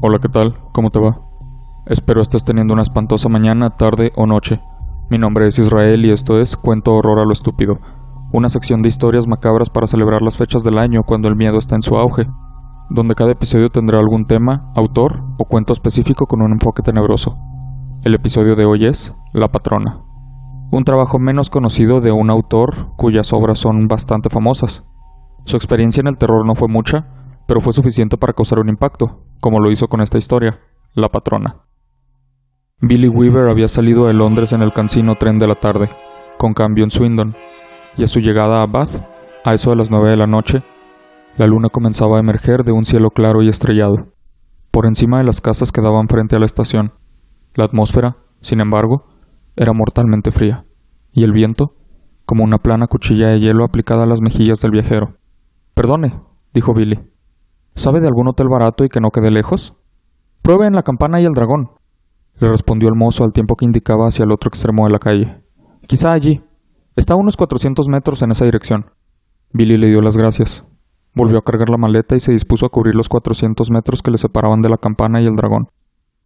Hola, 0.00 0.20
¿qué 0.20 0.28
tal? 0.28 0.54
¿Cómo 0.72 0.90
te 0.90 1.00
va? 1.00 1.18
Espero 1.86 2.22
estés 2.22 2.44
teniendo 2.44 2.72
una 2.72 2.82
espantosa 2.82 3.28
mañana, 3.28 3.70
tarde 3.70 4.12
o 4.14 4.26
noche. 4.26 4.60
Mi 5.10 5.18
nombre 5.18 5.48
es 5.48 5.58
Israel 5.58 6.04
y 6.04 6.12
esto 6.12 6.38
es 6.40 6.56
Cuento 6.56 6.94
Horror 6.94 7.18
a 7.18 7.24
lo 7.24 7.32
Estúpido, 7.32 7.80
una 8.32 8.48
sección 8.48 8.80
de 8.80 8.90
historias 8.90 9.26
macabras 9.26 9.70
para 9.70 9.88
celebrar 9.88 10.22
las 10.22 10.38
fechas 10.38 10.62
del 10.62 10.78
año 10.78 11.00
cuando 11.04 11.26
el 11.26 11.34
miedo 11.34 11.58
está 11.58 11.74
en 11.74 11.82
su 11.82 11.96
auge, 11.96 12.28
donde 12.90 13.16
cada 13.16 13.32
episodio 13.32 13.70
tendrá 13.70 13.98
algún 13.98 14.22
tema, 14.22 14.70
autor 14.76 15.24
o 15.36 15.44
cuento 15.46 15.72
específico 15.72 16.26
con 16.26 16.42
un 16.42 16.52
enfoque 16.52 16.82
tenebroso. 16.82 17.36
El 18.04 18.14
episodio 18.14 18.54
de 18.54 18.66
hoy 18.66 18.86
es 18.86 19.16
La 19.32 19.48
Patrona, 19.48 20.04
un 20.70 20.84
trabajo 20.84 21.18
menos 21.18 21.50
conocido 21.50 22.00
de 22.00 22.12
un 22.12 22.30
autor 22.30 22.94
cuyas 22.96 23.32
obras 23.32 23.58
son 23.58 23.88
bastante 23.88 24.30
famosas. 24.30 24.84
Su 25.42 25.56
experiencia 25.56 26.02
en 26.02 26.06
el 26.06 26.18
terror 26.18 26.46
no 26.46 26.54
fue 26.54 26.68
mucha, 26.68 27.17
pero 27.48 27.62
fue 27.62 27.72
suficiente 27.72 28.18
para 28.18 28.34
causar 28.34 28.58
un 28.58 28.68
impacto, 28.68 29.22
como 29.40 29.58
lo 29.58 29.72
hizo 29.72 29.88
con 29.88 30.02
esta 30.02 30.18
historia, 30.18 30.60
La 30.92 31.08
Patrona. 31.08 31.62
Billy 32.82 33.08
Weaver 33.08 33.48
había 33.48 33.68
salido 33.68 34.06
de 34.06 34.12
Londres 34.12 34.52
en 34.52 34.60
el 34.60 34.74
cansino 34.74 35.14
tren 35.14 35.38
de 35.38 35.46
la 35.46 35.54
tarde, 35.54 35.88
con 36.36 36.52
cambio 36.52 36.84
en 36.84 36.90
Swindon, 36.90 37.34
y 37.96 38.04
a 38.04 38.06
su 38.06 38.20
llegada 38.20 38.60
a 38.60 38.66
Bath, 38.66 39.02
a 39.46 39.54
eso 39.54 39.70
de 39.70 39.76
las 39.76 39.90
nueve 39.90 40.10
de 40.10 40.18
la 40.18 40.26
noche, 40.26 40.62
la 41.38 41.46
luna 41.46 41.70
comenzaba 41.70 42.18
a 42.18 42.20
emerger 42.20 42.64
de 42.64 42.72
un 42.72 42.84
cielo 42.84 43.08
claro 43.10 43.42
y 43.42 43.48
estrellado, 43.48 44.08
por 44.70 44.84
encima 44.84 45.16
de 45.16 45.24
las 45.24 45.40
casas 45.40 45.72
que 45.72 45.80
daban 45.80 46.06
frente 46.06 46.36
a 46.36 46.40
la 46.40 46.46
estación. 46.46 46.92
La 47.54 47.64
atmósfera, 47.64 48.16
sin 48.42 48.60
embargo, 48.60 49.06
era 49.56 49.72
mortalmente 49.72 50.32
fría, 50.32 50.66
y 51.12 51.24
el 51.24 51.32
viento, 51.32 51.72
como 52.26 52.44
una 52.44 52.58
plana 52.58 52.88
cuchilla 52.88 53.28
de 53.28 53.40
hielo 53.40 53.64
aplicada 53.64 54.02
a 54.02 54.06
las 54.06 54.20
mejillas 54.20 54.60
del 54.60 54.72
viajero. 54.72 55.14
Perdone, 55.72 56.20
dijo 56.52 56.74
Billy. 56.74 57.08
¿Sabe 57.78 58.00
de 58.00 58.08
algún 58.08 58.26
hotel 58.26 58.48
barato 58.50 58.84
y 58.84 58.88
que 58.88 58.98
no 58.98 59.10
quede 59.10 59.30
lejos? 59.30 59.76
Pruebe 60.42 60.66
en 60.66 60.72
la 60.72 60.82
campana 60.82 61.20
y 61.20 61.24
el 61.26 61.32
dragón, 61.32 61.70
le 62.40 62.48
respondió 62.48 62.88
el 62.88 62.96
mozo 62.96 63.22
al 63.22 63.32
tiempo 63.32 63.54
que 63.54 63.66
indicaba 63.66 64.08
hacia 64.08 64.24
el 64.24 64.32
otro 64.32 64.48
extremo 64.48 64.84
de 64.84 64.92
la 64.92 64.98
calle. 64.98 65.44
Quizá 65.86 66.10
allí. 66.10 66.42
Está 66.96 67.14
a 67.14 67.16
unos 67.16 67.36
cuatrocientos 67.36 67.86
metros 67.88 68.20
en 68.22 68.32
esa 68.32 68.44
dirección. 68.44 68.86
Billy 69.52 69.76
le 69.76 69.86
dio 69.86 70.00
las 70.00 70.16
gracias. 70.16 70.66
Volvió 71.14 71.38
a 71.38 71.42
cargar 71.42 71.70
la 71.70 71.76
maleta 71.76 72.16
y 72.16 72.20
se 72.20 72.32
dispuso 72.32 72.66
a 72.66 72.68
cubrir 72.68 72.96
los 72.96 73.08
cuatrocientos 73.08 73.70
metros 73.70 74.02
que 74.02 74.10
le 74.10 74.18
separaban 74.18 74.60
de 74.60 74.70
la 74.70 74.78
campana 74.78 75.22
y 75.22 75.26
el 75.26 75.36
dragón. 75.36 75.68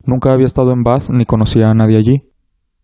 Nunca 0.06 0.32
había 0.32 0.46
estado 0.46 0.72
en 0.72 0.82
Bath 0.82 1.10
ni 1.10 1.26
conocía 1.26 1.68
a 1.68 1.74
nadie 1.74 1.98
allí, 1.98 2.32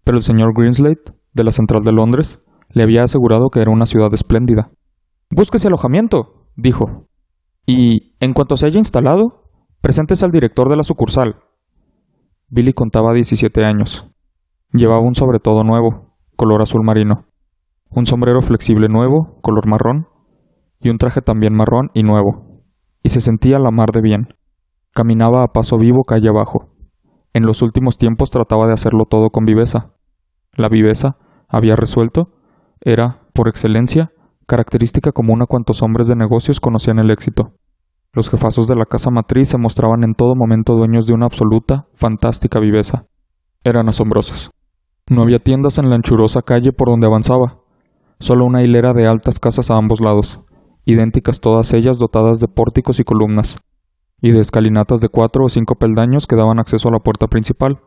pero 0.05 0.19
el 0.19 0.23
señor 0.23 0.53
Greenslade, 0.55 1.15
de 1.33 1.45
la 1.45 1.53
central 1.53 1.81
de 1.85 1.93
Londres, 1.93 2.43
le 2.75 2.83
había 2.83 3.03
asegurado 3.03 3.49
que 3.49 3.63
era 3.63 3.71
una 3.71 3.87
ciudad 3.87 4.13
espléndida. 4.13 4.71
Búsquese 5.31 5.69
alojamiento, 5.69 6.45
dijo. 6.55 7.09
Y, 7.71 8.15
en 8.19 8.33
cuanto 8.33 8.57
se 8.57 8.67
haya 8.67 8.79
instalado, 8.79 9.43
preséntese 9.83 10.25
al 10.25 10.31
director 10.31 10.71
de 10.71 10.77
la 10.77 10.83
sucursal. 10.83 11.37
Billy 12.49 12.73
contaba 12.73 13.13
17 13.13 13.63
años. 13.63 14.09
Llevaba 14.73 15.03
un 15.03 15.15
sobretodo 15.15 15.65
nuevo, 15.65 16.17
color 16.35 16.63
azul 16.63 16.81
marino, 16.83 17.27
un 17.91 18.07
sombrero 18.07 18.41
flexible 18.41 18.89
nuevo, 18.89 19.39
color 19.43 19.69
marrón, 19.69 20.09
y 20.81 20.89
un 20.89 20.97
traje 20.97 21.21
también 21.21 21.53
marrón 21.53 21.91
y 21.93 22.05
nuevo, 22.05 22.63
y 23.03 23.11
se 23.11 23.21
sentía 23.21 23.59
la 23.59 23.71
mar 23.71 23.93
de 23.93 24.01
bien. 24.01 24.29
Caminaba 24.95 25.43
a 25.43 25.49
paso 25.49 25.77
vivo 25.77 26.05
calle 26.05 26.31
abajo. 26.31 26.75
En 27.35 27.45
los 27.45 27.61
últimos 27.61 27.99
tiempos 27.99 28.31
trataba 28.31 28.67
de 28.67 28.73
hacerlo 28.73 29.05
todo 29.05 29.29
con 29.29 29.45
viveza. 29.45 29.93
La 30.55 30.71
viveza, 30.71 31.19
había 31.49 31.77
resuelto, 31.77 32.31
era, 32.81 33.29
por 33.35 33.47
excelencia, 33.47 34.11
característica 34.49 35.13
común 35.13 35.43
a 35.43 35.47
cuantos 35.47 35.83
hombres 35.83 36.09
de 36.09 36.17
negocios 36.17 36.59
conocían 36.59 36.99
el 36.99 37.11
éxito. 37.11 37.53
Los 38.15 38.31
jefazos 38.31 38.67
de 38.67 38.77
la 38.77 38.87
casa 38.87 39.11
matriz 39.11 39.51
se 39.51 39.59
mostraban 39.59 40.03
en 40.05 40.15
todo 40.15 40.35
momento 40.35 40.73
dueños 40.73 41.07
de 41.07 41.13
una 41.13 41.27
absoluta, 41.27 41.87
fantástica 41.93 42.59
viveza. 42.59 43.05
Eran 43.63 43.91
asombrosos. 43.91 44.51
No 45.11 45.21
había 45.21 45.39
tiendas 45.39 45.77
en 45.77 45.91
la 45.91 45.97
anchurosa 45.97 46.41
calle 46.41 46.73
por 46.73 46.89
donde 46.89 47.07
avanzaba, 47.07 47.59
solo 48.21 48.47
una 48.47 48.63
hilera 48.63 48.95
de 48.95 49.07
altas 49.07 49.39
casas 49.39 49.71
a 49.71 49.77
ambos 49.77 50.01
lados, 50.01 50.41
idénticas 50.87 51.41
todas 51.41 51.75
ellas 51.75 51.99
dotadas 51.99 52.41
de 52.41 52.49
pórticos 52.49 53.01
y 53.01 53.05
columnas, 53.05 53.59
y 54.23 54.33
de 54.33 54.41
escalinatas 54.41 55.01
de 55.01 55.11
cuatro 55.11 55.45
o 55.45 55.51
cinco 55.51 55.75
peldaños 55.75 56.27
que 56.27 56.37
daban 56.37 56.59
acceso 56.59 56.89
a 56.89 56.93
la 56.93 57.01
puerta 57.01 57.27
principal. 57.27 57.81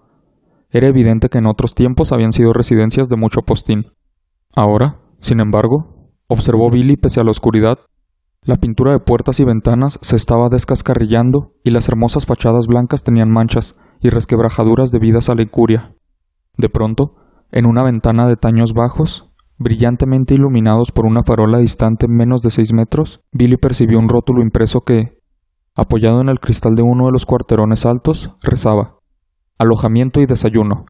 Era 0.69 0.87
evidente 0.87 1.29
que 1.29 1.39
en 1.39 1.47
otros 1.47 1.73
tiempos 1.73 2.11
habían 2.11 2.33
sido 2.33 2.53
residencias 2.53 3.09
de 3.09 3.17
mucho 3.17 3.41
postín. 3.41 3.87
Ahora, 4.55 4.99
sin 5.19 5.39
embargo, 5.39 6.00
observó 6.31 6.69
Billy 6.69 6.95
pese 6.95 7.19
a 7.19 7.23
la 7.25 7.31
oscuridad. 7.31 7.79
La 8.43 8.55
pintura 8.55 8.93
de 8.93 8.99
puertas 8.99 9.39
y 9.41 9.43
ventanas 9.43 9.99
se 10.01 10.15
estaba 10.15 10.47
descascarrillando 10.47 11.51
y 11.63 11.71
las 11.71 11.89
hermosas 11.89 12.25
fachadas 12.25 12.67
blancas 12.67 13.03
tenían 13.03 13.29
manchas 13.29 13.75
y 13.99 14.09
resquebrajaduras 14.09 14.91
debidas 14.91 15.29
a 15.29 15.35
la 15.35 15.43
incuria. 15.43 15.93
De 16.57 16.69
pronto, 16.69 17.15
en 17.51 17.65
una 17.65 17.83
ventana 17.83 18.29
de 18.29 18.37
taños 18.37 18.73
bajos, 18.73 19.29
brillantemente 19.57 20.33
iluminados 20.33 20.91
por 20.91 21.05
una 21.05 21.21
farola 21.21 21.59
distante 21.59 22.07
menos 22.07 22.41
de 22.41 22.49
seis 22.49 22.71
metros, 22.71 23.21
Billy 23.33 23.57
percibió 23.57 23.99
un 23.99 24.07
rótulo 24.07 24.41
impreso 24.41 24.81
que, 24.81 25.19
apoyado 25.75 26.21
en 26.21 26.29
el 26.29 26.39
cristal 26.39 26.75
de 26.75 26.81
uno 26.81 27.07
de 27.07 27.11
los 27.11 27.25
cuarterones 27.25 27.85
altos, 27.85 28.35
rezaba 28.41 28.99
Alojamiento 29.57 30.21
y 30.21 30.25
desayuno. 30.25 30.85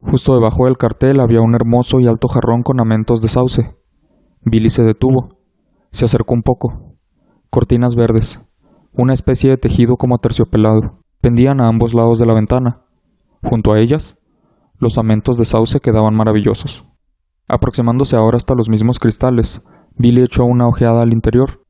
Justo 0.00 0.34
debajo 0.34 0.66
del 0.66 0.78
cartel 0.78 1.20
había 1.20 1.40
un 1.40 1.54
hermoso 1.54 1.98
y 1.98 2.06
alto 2.06 2.28
jarrón 2.28 2.62
con 2.62 2.80
amentos 2.80 3.20
de 3.20 3.28
sauce, 3.28 3.76
Billy 4.42 4.70
se 4.70 4.84
detuvo. 4.84 5.38
Se 5.90 6.04
acercó 6.04 6.34
un 6.34 6.42
poco. 6.42 6.96
Cortinas 7.50 7.94
verdes, 7.94 8.40
una 8.92 9.12
especie 9.12 9.50
de 9.50 9.56
tejido 9.56 9.96
como 9.96 10.18
terciopelado, 10.18 11.00
pendían 11.20 11.60
a 11.60 11.68
ambos 11.68 11.94
lados 11.94 12.18
de 12.18 12.26
la 12.26 12.34
ventana. 12.34 12.82
Junto 13.42 13.72
a 13.72 13.78
ellas, 13.78 14.18
los 14.78 14.98
amentos 14.98 15.38
de 15.38 15.44
sauce 15.44 15.80
quedaban 15.80 16.14
maravillosos. 16.14 16.86
Aproximándose 17.48 18.16
ahora 18.16 18.36
hasta 18.36 18.54
los 18.54 18.68
mismos 18.68 18.98
cristales, 18.98 19.64
Billy 19.96 20.22
echó 20.22 20.44
una 20.44 20.66
ojeada 20.66 21.02
al 21.02 21.12
interior. 21.12 21.62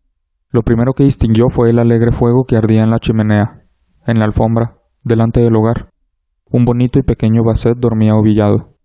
Lo 0.51 0.63
primero 0.63 0.93
que 0.93 1.05
distinguió 1.05 1.49
fue 1.51 1.71
el 1.71 1.79
alegre 1.79 2.13
fuego 2.13 2.45
que 2.45 2.57
ardía 2.57 2.83
en 2.83 2.91
la 2.91 2.99
chimenea, 2.99 3.63
en 4.07 4.19
la 4.19 4.25
alfombra, 4.25 4.79
delante 5.03 5.41
del 5.41 5.55
hogar. 5.55 5.91
Un 6.51 6.65
bonito 6.65 6.99
y 6.99 7.03
pequeño 7.03 7.43
basset 7.45 7.77
dormía 7.77 8.15
ovillado, 8.15 8.77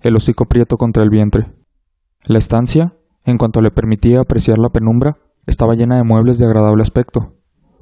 el 0.00 0.16
hocico 0.16 0.46
prieto 0.46 0.76
contra 0.76 1.02
el 1.02 1.10
vientre. 1.10 1.52
La 2.24 2.38
estancia, 2.38 2.94
en 3.24 3.38
cuanto 3.38 3.60
le 3.60 3.70
permitía 3.70 4.20
apreciar 4.20 4.58
la 4.58 4.70
penumbra, 4.70 5.18
estaba 5.46 5.74
llena 5.74 5.96
de 5.96 6.04
muebles 6.04 6.38
de 6.38 6.46
agradable 6.46 6.82
aspecto, 6.82 7.34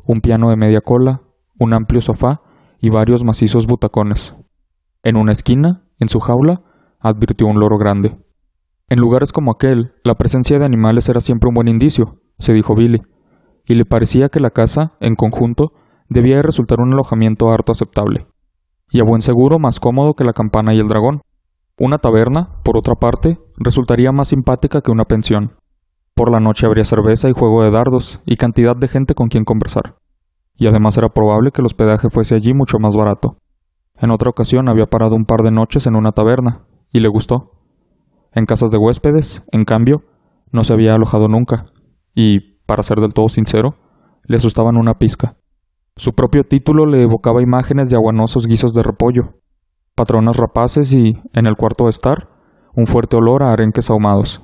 un 0.07 0.21
piano 0.21 0.51
de 0.51 0.57
media 0.57 0.81
cola, 0.81 1.23
un 1.59 1.75
amplio 1.75 2.01
sofá 2.01 2.41
y 2.81 2.91
varios 2.91 3.25
macizos 3.25 3.67
butacones. 3.67 4.37
En 5.03 5.17
una 5.17 5.33
esquina, 5.33 5.85
en 5.99 6.09
su 6.09 6.21
jaula, 6.21 6.63
advirtió 7.01 7.47
un 7.47 7.61
loro 7.61 7.79
grande. 7.79 8.17
En 8.89 9.01
lugares 9.01 9.33
como 9.33 9.53
aquel, 9.53 9.93
la 10.03 10.15
presencia 10.15 10.59
de 10.59 10.65
animales 10.65 11.09
era 11.09 11.21
siempre 11.21 11.49
un 11.49 11.55
buen 11.55 11.69
indicio, 11.69 12.21
se 12.39 12.53
dijo 12.53 12.75
Billy, 12.75 13.03
y 13.67 13.75
le 13.75 13.85
parecía 13.85 14.29
que 14.29 14.41
la 14.41 14.51
casa, 14.51 14.93
en 15.01 15.15
conjunto, 15.15 15.73
debía 16.09 16.41
resultar 16.41 16.81
un 16.81 16.93
alojamiento 16.93 17.51
harto 17.51 17.73
aceptable, 17.73 18.27
y 18.91 19.01
a 19.01 19.05
buen 19.05 19.21
seguro 19.21 19.59
más 19.59 19.79
cómodo 19.79 20.15
que 20.15 20.25
la 20.25 20.33
campana 20.33 20.75
y 20.75 20.79
el 20.79 20.89
dragón. 20.89 21.21
Una 21.81 21.99
taberna, 21.99 22.61
por 22.65 22.77
otra 22.77 22.97
parte, 22.97 23.39
resultaría 23.57 24.11
más 24.11 24.29
simpática 24.29 24.81
que 24.81 24.91
una 24.91 25.05
pensión. 25.05 25.53
Por 26.15 26.33
la 26.33 26.41
noche 26.41 26.67
habría 26.67 26.83
cerveza 26.83 27.29
y 27.29 27.33
juego 27.33 27.63
de 27.63 27.71
dardos, 27.71 28.21
y 28.27 28.37
cantidad 28.37 28.75
de 28.75 28.89
gente 28.89 29.15
con 29.15 29.29
quien 29.29 29.45
conversar. 29.45 29.95
Y 30.57 30.67
además 30.67 30.99
era 30.99 31.11
probable 31.11 31.53
que 31.53 31.61
el 31.61 31.67
hospedaje 31.67 32.11
fuese 32.11 32.35
allí 32.35 32.53
mucho 32.53 32.79
más 32.81 32.97
barato. 32.97 33.37
En 33.95 34.11
otra 34.11 34.29
ocasión 34.29 34.69
había 34.69 34.87
parado 34.87 35.15
un 35.15 35.25
par 35.25 35.43
de 35.43 35.53
noches 35.53 35.87
en 35.87 35.95
una 35.95 36.11
taberna, 36.11 36.65
y 36.93 36.99
le 36.99 37.09
gustó. 37.09 37.53
En 38.33 38.45
casas 38.45 38.73
de 38.73 38.79
huéspedes, 38.79 39.45
en 39.53 39.65
cambio, 39.65 40.03
no 40.51 40.65
se 40.65 40.73
había 40.73 40.97
alojado 40.97 41.29
nunca, 41.29 41.67
y, 42.13 42.59
para 42.67 42.83
ser 42.83 42.99
del 42.99 43.15
todo 43.15 43.29
sincero, 43.29 43.77
le 44.25 44.37
asustaban 44.37 44.77
una 44.77 44.95
pizca. 44.95 45.37
Su 45.95 46.13
propio 46.13 46.43
título 46.43 46.87
le 46.87 47.05
evocaba 47.05 47.41
imágenes 47.41 47.89
de 47.89 47.97
aguanosos 47.97 48.49
guisos 48.49 48.75
de 48.75 48.83
repollo, 48.83 49.35
patronas 49.99 50.37
rapaces 50.37 50.93
y, 50.93 51.21
en 51.33 51.47
el 51.47 51.57
cuarto 51.57 51.85
de 51.85 51.91
estar, 51.91 52.29
un 52.73 52.87
fuerte 52.87 53.17
olor 53.17 53.43
a 53.43 53.53
arenques 53.53 53.91
ahumados. 53.91 54.41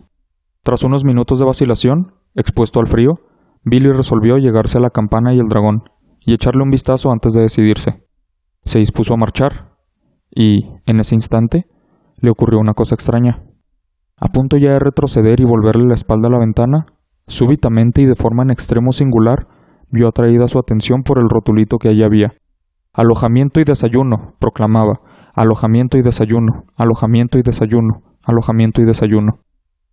Tras 0.65 0.83
unos 0.83 1.05
minutos 1.05 1.39
de 1.39 1.45
vacilación, 1.45 2.15
expuesto 2.35 2.81
al 2.81 2.89
frío, 2.89 3.21
Billy 3.63 3.93
resolvió 3.93 4.37
llegarse 4.37 4.79
a 4.79 4.81
la 4.81 4.91
campana 4.91 5.33
y 5.33 5.39
el 5.39 5.47
dragón, 5.47 5.85
y 6.19 6.35
echarle 6.35 6.65
un 6.65 6.71
vistazo 6.71 7.13
antes 7.13 7.35
de 7.35 7.43
decidirse. 7.43 8.03
Se 8.65 8.81
dispuso 8.81 9.15
a 9.15 9.17
marchar, 9.17 9.77
y, 10.29 10.67
en 10.87 10.99
ese 10.99 11.15
instante, 11.15 11.67
le 12.21 12.31
ocurrió 12.31 12.59
una 12.59 12.75
cosa 12.75 12.97
extraña. 12.97 13.45
A 14.17 14.27
punto 14.27 14.57
ya 14.57 14.73
de 14.73 14.81
retroceder 14.81 15.41
y 15.41 15.45
volverle 15.45 15.87
la 15.87 15.95
espalda 15.95 16.27
a 16.27 16.33
la 16.33 16.41
ventana, 16.41 16.87
súbitamente 17.29 18.03
y 18.03 18.07
de 18.07 18.17
forma 18.17 18.43
en 18.43 18.51
extremo 18.51 18.91
singular, 18.91 19.47
vio 19.93 20.09
atraída 20.09 20.49
su 20.49 20.59
atención 20.59 21.05
por 21.05 21.21
el 21.21 21.29
rotulito 21.29 21.79
que 21.79 21.91
allí 21.91 22.03
había. 22.03 22.33
Alojamiento 22.93 23.61
y 23.61 23.65
desayuno, 23.65 24.35
proclamaba, 24.41 25.01
alojamiento 25.35 25.99
y 25.99 26.03
desayuno, 26.03 26.65
alojamiento 26.77 27.39
y 27.39 27.43
desayuno, 27.43 28.03
alojamiento 28.23 28.81
y 28.81 28.85
desayuno. 28.85 29.41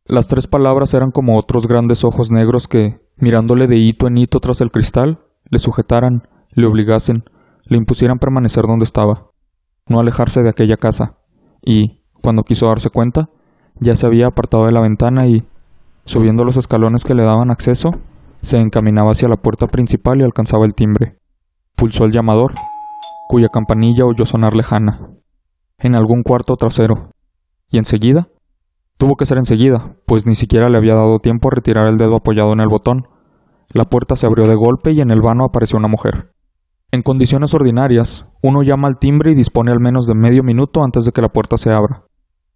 Las 0.05 0.27
tres 0.27 0.47
palabras 0.47 0.93
eran 0.93 1.11
como 1.11 1.37
otros 1.37 1.67
grandes 1.67 2.03
ojos 2.03 2.31
negros 2.31 2.67
que, 2.67 2.99
mirándole 3.17 3.67
de 3.67 3.77
hito 3.77 4.07
en 4.07 4.17
hito 4.17 4.39
tras 4.39 4.61
el 4.61 4.71
cristal, 4.71 5.19
le 5.49 5.59
sujetaran, 5.59 6.27
le 6.53 6.67
obligasen, 6.67 7.23
le 7.65 7.77
impusieran 7.77 8.19
permanecer 8.19 8.65
donde 8.65 8.85
estaba, 8.85 9.27
no 9.87 9.99
alejarse 9.99 10.43
de 10.43 10.49
aquella 10.49 10.77
casa, 10.77 11.17
y, 11.63 12.03
cuando 12.21 12.43
quiso 12.43 12.67
darse 12.67 12.89
cuenta, 12.89 13.29
ya 13.79 13.95
se 13.95 14.05
había 14.05 14.27
apartado 14.27 14.65
de 14.65 14.71
la 14.71 14.81
ventana 14.81 15.27
y, 15.27 15.43
subiendo 16.05 16.43
los 16.43 16.57
escalones 16.57 17.03
que 17.03 17.15
le 17.15 17.23
daban 17.23 17.51
acceso, 17.51 17.91
se 18.41 18.59
encaminaba 18.59 19.11
hacia 19.11 19.29
la 19.29 19.37
puerta 19.37 19.67
principal 19.67 20.19
y 20.19 20.23
alcanzaba 20.23 20.65
el 20.65 20.73
timbre. 20.73 21.17
Pulsó 21.75 22.05
el 22.05 22.11
llamador, 22.11 22.53
cuya 23.27 23.49
campanilla 23.49 24.05
oyó 24.05 24.25
sonar 24.25 24.55
lejana, 24.55 25.11
en 25.81 25.95
algún 25.95 26.23
cuarto 26.23 26.55
trasero, 26.55 27.09
y 27.69 27.77
enseguida, 27.77 28.27
tuvo 28.97 29.15
que 29.15 29.25
ser 29.25 29.37
enseguida, 29.37 29.95
pues 30.05 30.25
ni 30.25 30.35
siquiera 30.35 30.69
le 30.69 30.77
había 30.77 30.95
dado 30.95 31.17
tiempo 31.17 31.47
a 31.47 31.55
retirar 31.55 31.87
el 31.87 31.97
dedo 31.97 32.17
apoyado 32.17 32.53
en 32.53 32.59
el 32.59 32.69
botón. 32.69 33.07
La 33.73 33.85
puerta 33.85 34.15
se 34.15 34.27
abrió 34.27 34.45
de 34.45 34.55
golpe 34.55 34.91
y 34.91 35.01
en 35.01 35.09
el 35.09 35.21
vano 35.21 35.45
apareció 35.45 35.79
una 35.79 35.87
mujer. 35.87 36.33
En 36.91 37.01
condiciones 37.01 37.53
ordinarias, 37.53 38.27
uno 38.43 38.63
llama 38.63 38.89
al 38.89 38.99
timbre 38.99 39.31
y 39.31 39.35
dispone 39.35 39.71
al 39.71 39.79
menos 39.79 40.05
de 40.05 40.13
medio 40.13 40.43
minuto 40.43 40.83
antes 40.83 41.05
de 41.05 41.13
que 41.13 41.21
la 41.21 41.29
puerta 41.29 41.57
se 41.57 41.71
abra. 41.71 42.03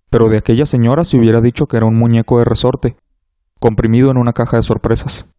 Pero 0.09 0.27
de 0.27 0.37
aquella 0.37 0.65
señora 0.65 1.05
se 1.05 1.17
hubiera 1.17 1.41
dicho 1.41 1.65
que 1.65 1.77
era 1.77 1.85
un 1.85 1.97
muñeco 1.97 2.37
de 2.37 2.45
resorte, 2.45 2.95
comprimido 3.59 4.11
en 4.11 4.17
una 4.17 4.33
caja 4.33 4.57
de 4.57 4.63
sorpresas. 4.63 5.29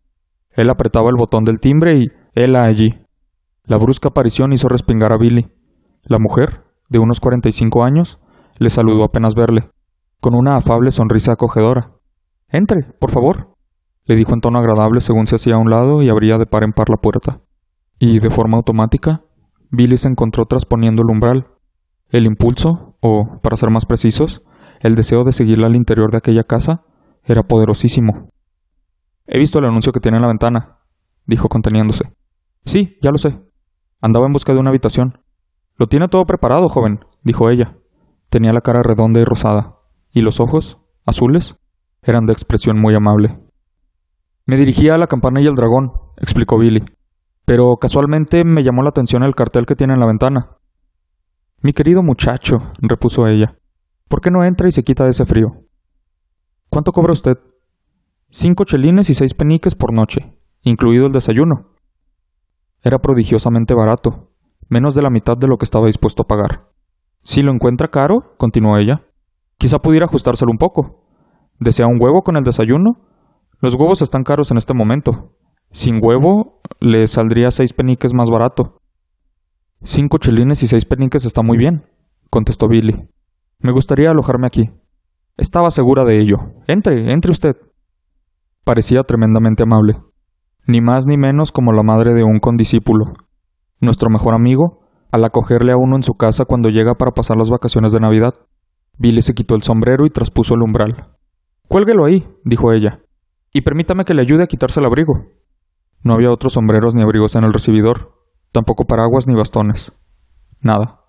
Él 0.51 0.71
apretaba 0.71 1.11
el 1.11 1.17
botón 1.17 1.45
del 1.45 1.61
timbre 1.61 1.99
y 1.99 2.07
él 2.35 2.57
allí. 2.57 2.95
La 3.65 3.77
brusca 3.77 4.09
aparición 4.09 4.53
hizo 4.53 4.69
respingar 4.69 5.13
a 5.13 5.19
Billy. 5.19 5.47
La 6.09 6.19
mujer, 6.19 6.66
de 6.89 6.99
unos 6.99 7.21
cuarenta 7.21 7.49
y 7.49 7.53
cinco 7.53 7.85
años, 7.85 8.21
le 8.59 8.71
saludó 8.71 9.05
apenas 9.05 9.35
verle, 9.35 9.71
con 10.21 10.35
una 10.35 10.57
afable 10.57 10.91
sonrisa 10.91 11.33
acogedora. 11.33 11.93
Entre, 12.49 12.83
por 13.01 13.11
favor, 13.11 13.57
le 14.05 14.17
dijo 14.17 14.33
en 14.33 14.41
tono 14.41 14.59
agradable 14.59 15.01
según 15.01 15.27
se 15.27 15.37
hacía 15.37 15.55
a 15.55 15.59
un 15.59 15.71
lado 15.71 16.03
y 16.03 16.09
abría 16.09 16.39
de 16.39 16.47
par 16.47 16.63
en 16.63 16.73
par 16.73 16.89
la 16.89 16.97
puerta. 16.97 17.41
Y, 17.99 18.21
de 18.21 18.31
forma 18.31 18.57
automática, 18.57 19.23
Billy 19.71 19.97
se 19.97 20.09
encontró 20.09 20.45
trasponiendo 20.47 21.03
el 21.03 21.11
umbral. 21.11 21.49
El 22.11 22.27
impulso, 22.27 22.97
o, 23.01 23.41
para 23.43 23.57
ser 23.57 23.71
más 23.71 23.85
precisos, 23.85 24.43
el 24.81 24.95
deseo 24.95 25.25
de 25.25 25.33
seguirla 25.33 25.67
al 25.67 25.77
interior 25.77 26.11
de 26.11 26.19
aquella 26.19 26.45
casa, 26.45 26.85
era 27.25 27.43
poderosísimo. 27.43 28.29
He 29.27 29.39
visto 29.39 29.59
el 29.59 29.65
anuncio 29.65 29.93
que 29.93 30.01
tiene 30.01 30.19
en 30.19 30.23
la 30.23 30.29
ventana, 30.29 30.79
dijo 31.27 31.49
conteniéndose. 31.49 32.13
Sí, 32.65 32.97
ya 33.03 33.11
lo 33.11 33.19
sé. 33.19 33.41
Andaba 34.01 34.27
en 34.27 34.33
busca 34.33 34.53
de 34.53 34.61
una 34.61 34.71
habitación. 34.71 35.19
Lo 35.79 35.87
tiene 35.87 36.09
todo 36.09 36.25
preparado, 36.25 36.69
joven, 36.69 37.01
dijo 37.23 37.51
ella. 37.51 37.77
Tenía 38.31 38.53
la 38.53 38.61
cara 38.61 38.83
redonda 38.83 39.21
y 39.21 39.25
rosada, 39.25 39.77
y 40.11 40.23
los 40.23 40.41
ojos, 40.41 40.81
azules, 41.05 41.57
eran 42.03 42.25
de 42.25 42.33
expresión 42.33 42.81
muy 42.81 42.95
amable. 42.95 43.39
Me 44.47 44.57
dirigía 44.57 44.95
a 44.95 44.99
la 44.99 45.07
campana 45.07 45.41
y 45.41 45.47
el 45.47 45.55
dragón, 45.55 45.93
explicó 46.17 46.59
Billy. 46.59 46.85
Pero 47.45 47.77
casualmente 47.77 48.45
me 48.45 48.63
llamó 48.63 48.83
la 48.83 48.91
atención 48.91 49.23
el 49.23 49.35
cartel 49.35 49.67
que 49.67 49.77
tiene 49.77 49.95
en 49.95 50.01
la 50.01 50.07
ventana. 50.07 50.57
Mi 51.63 51.73
querido 51.73 52.03
muchacho, 52.03 52.59
repuso 52.81 53.27
ella, 53.27 53.59
¿por 54.09 54.21
qué 54.21 54.31
no 54.31 54.45
entra 54.45 54.69
y 54.69 54.73
se 54.73 54.83
quita 54.83 55.05
de 55.05 55.11
ese 55.11 55.27
frío? 55.27 55.65
¿Cuánto 56.71 56.93
cobra 56.93 57.13
usted? 57.13 57.39
Cinco 58.31 58.65
chelines 58.65 59.11
y 59.11 59.15
seis 59.15 59.35
peniques 59.35 59.75
por 59.75 59.93
noche, 59.93 60.39
incluido 60.63 61.07
el 61.07 61.13
desayuno. 61.13 61.75
Era 62.83 62.99
prodigiosamente 62.99 63.75
barato, 63.75 64.26
menos 64.69 64.95
de 64.95 65.03
la 65.03 65.11
mitad 65.11 65.37
de 65.37 65.47
lo 65.47 65.57
que 65.57 65.65
estaba 65.65 65.87
dispuesto 65.87 66.23
a 66.23 66.27
pagar. 66.27 66.69
Si 67.23 67.43
lo 67.43 67.53
encuentra 67.53 67.89
caro, 67.89 68.35
continuó 68.37 68.77
ella, 68.77 69.03
quizá 69.59 69.79
pudiera 69.79 70.07
ajustárselo 70.07 70.51
un 70.51 70.59
poco. 70.59 71.05
¿Desea 71.59 71.87
un 71.87 72.01
huevo 72.01 72.23
con 72.23 72.37
el 72.37 72.45
desayuno? 72.45 72.99
Los 73.61 73.75
huevos 73.75 74.03
están 74.03 74.23
caros 74.23 74.51
en 74.51 74.59
este 74.59 74.75
momento. 74.75 75.33
Sin 75.73 75.99
huevo, 76.03 76.61
le 76.81 77.07
saldría 77.07 77.51
seis 77.51 77.73
peniques 77.73 78.15
más 78.15 78.31
barato. 78.31 78.81
Cinco 79.83 80.19
chelines 80.19 80.63
y 80.63 80.69
seis 80.69 80.85
peniques 80.85 81.25
está 81.25 81.43
muy 81.43 81.59
bien, 81.59 81.85
contestó 82.31 82.69
Billy. 82.69 83.09
Me 83.59 83.73
gustaría 83.73 84.11
alojarme 84.11 84.47
aquí. 84.47 84.71
Estaba 85.37 85.71
segura 85.71 86.05
de 86.05 86.21
ello. 86.21 86.37
Entre, 86.67 87.13
entre 87.13 87.31
usted. 87.31 87.57
Parecía 88.65 89.03
tremendamente 89.03 89.63
amable. 89.63 89.95
Ni 90.67 90.81
más 90.81 91.07
ni 91.07 91.17
menos 91.17 91.53
como 91.53 91.73
la 91.73 91.83
madre 91.83 92.15
de 92.15 92.25
un 92.25 92.39
condiscípulo. 92.39 93.13
Nuestro 93.81 94.11
mejor 94.11 94.35
amigo, 94.35 94.81
al 95.11 95.25
acogerle 95.25 95.73
a 95.73 95.77
uno 95.77 95.97
en 95.97 96.03
su 96.03 96.15
casa 96.15 96.45
cuando 96.45 96.69
llega 96.69 96.95
para 96.95 97.13
pasar 97.13 97.37
las 97.37 97.51
vacaciones 97.51 97.93
de 97.93 98.01
Navidad. 98.01 98.35
Billy 98.99 99.23
se 99.23 99.35
quitó 99.35 99.55
el 99.55 99.63
sombrero 99.63 100.07
y 100.07 100.11
traspuso 100.11 100.55
el 100.55 100.63
umbral. 100.63 101.17
Cuélguelo 101.69 102.05
ahí, 102.05 102.27
dijo 102.45 102.73
ella, 102.73 103.01
y 103.53 103.63
permítame 103.63 104.05
que 104.05 104.15
le 104.15 104.23
ayude 104.23 104.45
a 104.45 104.47
quitarse 104.47 104.81
el 104.81 104.87
abrigo. 104.87 105.27
No 106.03 106.15
había 106.15 106.31
otros 106.31 106.55
sombreros 106.55 106.95
ni 106.95 107.03
abrigos 107.03 107.35
en 107.35 107.45
el 107.45 107.53
recibidor, 107.53 108.15
tampoco 108.53 108.85
paraguas 108.85 109.27
ni 109.27 109.35
bastones. 109.35 109.93
Nada. 110.61 111.01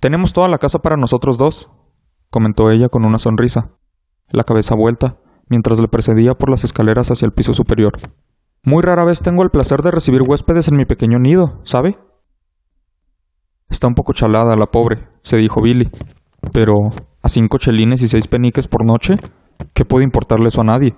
Tenemos 0.00 0.32
toda 0.32 0.48
la 0.48 0.58
casa 0.58 0.80
para 0.80 0.96
nosotros 0.96 1.38
dos, 1.38 1.70
comentó 2.30 2.70
ella 2.70 2.88
con 2.88 3.04
una 3.04 3.18
sonrisa, 3.18 3.72
la 4.30 4.44
cabeza 4.44 4.74
vuelta, 4.74 5.18
mientras 5.48 5.80
le 5.80 5.88
precedía 5.88 6.34
por 6.34 6.50
las 6.50 6.64
escaleras 6.64 7.10
hacia 7.10 7.26
el 7.26 7.32
piso 7.32 7.54
superior. 7.54 7.92
Muy 8.64 8.82
rara 8.82 9.04
vez 9.04 9.22
tengo 9.22 9.42
el 9.42 9.50
placer 9.50 9.80
de 9.82 9.90
recibir 9.90 10.22
huéspedes 10.22 10.68
en 10.68 10.76
mi 10.76 10.84
pequeño 10.84 11.18
nido, 11.18 11.60
¿sabe? 11.64 11.98
Está 13.68 13.88
un 13.88 13.94
poco 13.94 14.12
chalada 14.12 14.56
la 14.56 14.66
pobre, 14.66 15.08
se 15.22 15.36
dijo 15.36 15.60
Billy. 15.60 15.90
Pero, 16.52 16.74
¿a 17.22 17.28
cinco 17.28 17.58
chelines 17.58 18.02
y 18.02 18.08
seis 18.08 18.28
peniques 18.28 18.68
por 18.68 18.84
noche? 18.84 19.14
¿Qué 19.74 19.84
puede 19.84 20.04
importarle 20.04 20.48
eso 20.48 20.60
a 20.60 20.64
nadie? 20.64 20.94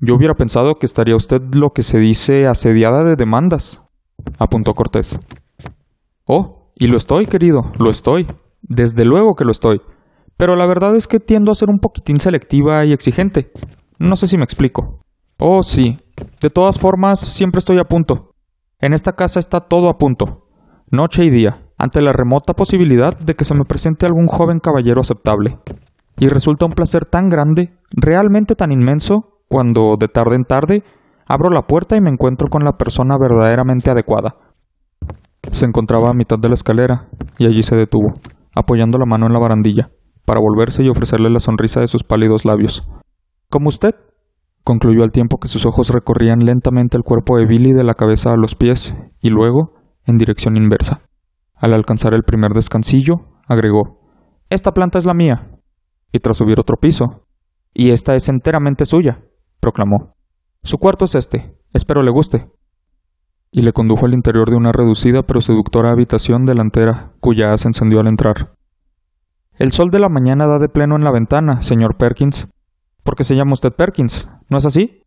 Yo 0.00 0.14
hubiera 0.14 0.34
pensado 0.34 0.74
que 0.74 0.86
estaría 0.86 1.14
usted 1.14 1.40
lo 1.54 1.70
que 1.70 1.82
se 1.82 1.98
dice 1.98 2.46
asediada 2.46 3.04
de 3.04 3.16
demandas, 3.16 3.84
apuntó 4.38 4.74
Cortés. 4.74 5.20
Oh, 6.24 6.72
y 6.74 6.88
lo 6.88 6.96
estoy, 6.96 7.26
querido, 7.26 7.60
lo 7.78 7.90
estoy. 7.90 8.26
Desde 8.62 9.04
luego 9.04 9.34
que 9.36 9.44
lo 9.44 9.50
estoy 9.50 9.80
pero 10.42 10.56
la 10.56 10.66
verdad 10.66 10.96
es 10.96 11.06
que 11.06 11.20
tiendo 11.20 11.52
a 11.52 11.54
ser 11.54 11.70
un 11.70 11.78
poquitín 11.78 12.16
selectiva 12.16 12.84
y 12.84 12.92
exigente. 12.92 13.52
No 14.00 14.16
sé 14.16 14.26
si 14.26 14.36
me 14.36 14.42
explico. 14.42 15.01
Oh, 15.44 15.64
sí. 15.64 15.98
De 16.40 16.50
todas 16.50 16.78
formas, 16.78 17.18
siempre 17.18 17.58
estoy 17.58 17.78
a 17.78 17.84
punto. 17.84 18.30
En 18.78 18.92
esta 18.92 19.14
casa 19.14 19.40
está 19.40 19.58
todo 19.58 19.88
a 19.88 19.98
punto, 19.98 20.46
noche 20.88 21.24
y 21.24 21.30
día, 21.30 21.66
ante 21.76 22.00
la 22.00 22.12
remota 22.12 22.54
posibilidad 22.54 23.18
de 23.18 23.34
que 23.34 23.42
se 23.42 23.54
me 23.54 23.64
presente 23.64 24.06
algún 24.06 24.28
joven 24.28 24.60
caballero 24.60 25.00
aceptable. 25.00 25.58
Y 26.16 26.28
resulta 26.28 26.66
un 26.66 26.70
placer 26.70 27.06
tan 27.06 27.28
grande, 27.28 27.72
realmente 27.90 28.54
tan 28.54 28.70
inmenso, 28.70 29.40
cuando, 29.48 29.96
de 29.98 30.06
tarde 30.06 30.36
en 30.36 30.44
tarde, 30.44 30.84
abro 31.26 31.50
la 31.50 31.62
puerta 31.62 31.96
y 31.96 32.00
me 32.00 32.10
encuentro 32.10 32.46
con 32.48 32.62
la 32.62 32.76
persona 32.76 33.16
verdaderamente 33.18 33.90
adecuada. 33.90 34.36
Se 35.50 35.66
encontraba 35.66 36.10
a 36.10 36.14
mitad 36.14 36.38
de 36.38 36.50
la 36.50 36.54
escalera, 36.54 37.08
y 37.38 37.46
allí 37.46 37.64
se 37.64 37.74
detuvo, 37.74 38.14
apoyando 38.54 38.96
la 38.96 39.06
mano 39.06 39.26
en 39.26 39.32
la 39.32 39.40
barandilla 39.40 39.90
para 40.24 40.38
volverse 40.38 40.84
y 40.84 40.88
ofrecerle 40.88 41.30
la 41.30 41.40
sonrisa 41.40 41.80
de 41.80 41.88
sus 41.88 42.04
pálidos 42.04 42.44
labios. 42.44 42.88
Como 43.50 43.70
usted, 43.70 43.96
concluyó 44.64 45.02
al 45.02 45.12
tiempo 45.12 45.38
que 45.38 45.48
sus 45.48 45.66
ojos 45.66 45.90
recorrían 45.90 46.44
lentamente 46.44 46.96
el 46.96 47.02
cuerpo 47.02 47.36
de 47.36 47.46
Billy 47.46 47.72
de 47.72 47.84
la 47.84 47.94
cabeza 47.94 48.32
a 48.32 48.36
los 48.36 48.54
pies 48.54 48.96
y 49.20 49.30
luego 49.30 49.74
en 50.04 50.18
dirección 50.18 50.56
inversa. 50.56 51.02
Al 51.54 51.72
alcanzar 51.72 52.14
el 52.14 52.24
primer 52.24 52.52
descansillo, 52.52 53.28
agregó 53.46 54.00
Esta 54.50 54.72
planta 54.72 54.98
es 54.98 55.06
la 55.06 55.14
mía. 55.14 55.48
Y 56.12 56.18
tras 56.18 56.36
subir 56.36 56.60
otro 56.60 56.76
piso 56.76 57.26
Y 57.72 57.90
esta 57.90 58.14
es 58.14 58.28
enteramente 58.28 58.84
suya, 58.84 59.22
proclamó. 59.60 60.14
Su 60.62 60.78
cuarto 60.78 61.04
es 61.04 61.14
este. 61.14 61.56
Espero 61.72 62.02
le 62.02 62.10
guste. 62.10 62.50
Y 63.50 63.62
le 63.62 63.72
condujo 63.72 64.06
al 64.06 64.14
interior 64.14 64.50
de 64.50 64.56
una 64.56 64.72
reducida 64.72 65.22
pero 65.22 65.40
seductora 65.40 65.90
habitación 65.90 66.44
delantera, 66.44 67.12
cuya 67.20 67.52
haz 67.52 67.66
encendió 67.66 68.00
al 68.00 68.08
entrar. 68.08 68.54
El 69.58 69.72
sol 69.72 69.90
de 69.90 69.98
la 69.98 70.08
mañana 70.08 70.46
da 70.46 70.58
de 70.58 70.68
pleno 70.68 70.96
en 70.96 71.04
la 71.04 71.12
ventana, 71.12 71.62
señor 71.62 71.96
Perkins. 71.96 72.50
¿Por 73.02 73.16
qué 73.16 73.24
se 73.24 73.36
llama 73.36 73.52
usted 73.52 73.72
Perkins? 73.72 74.28
¿No 74.52 74.58
es 74.58 74.66
así? 74.66 75.02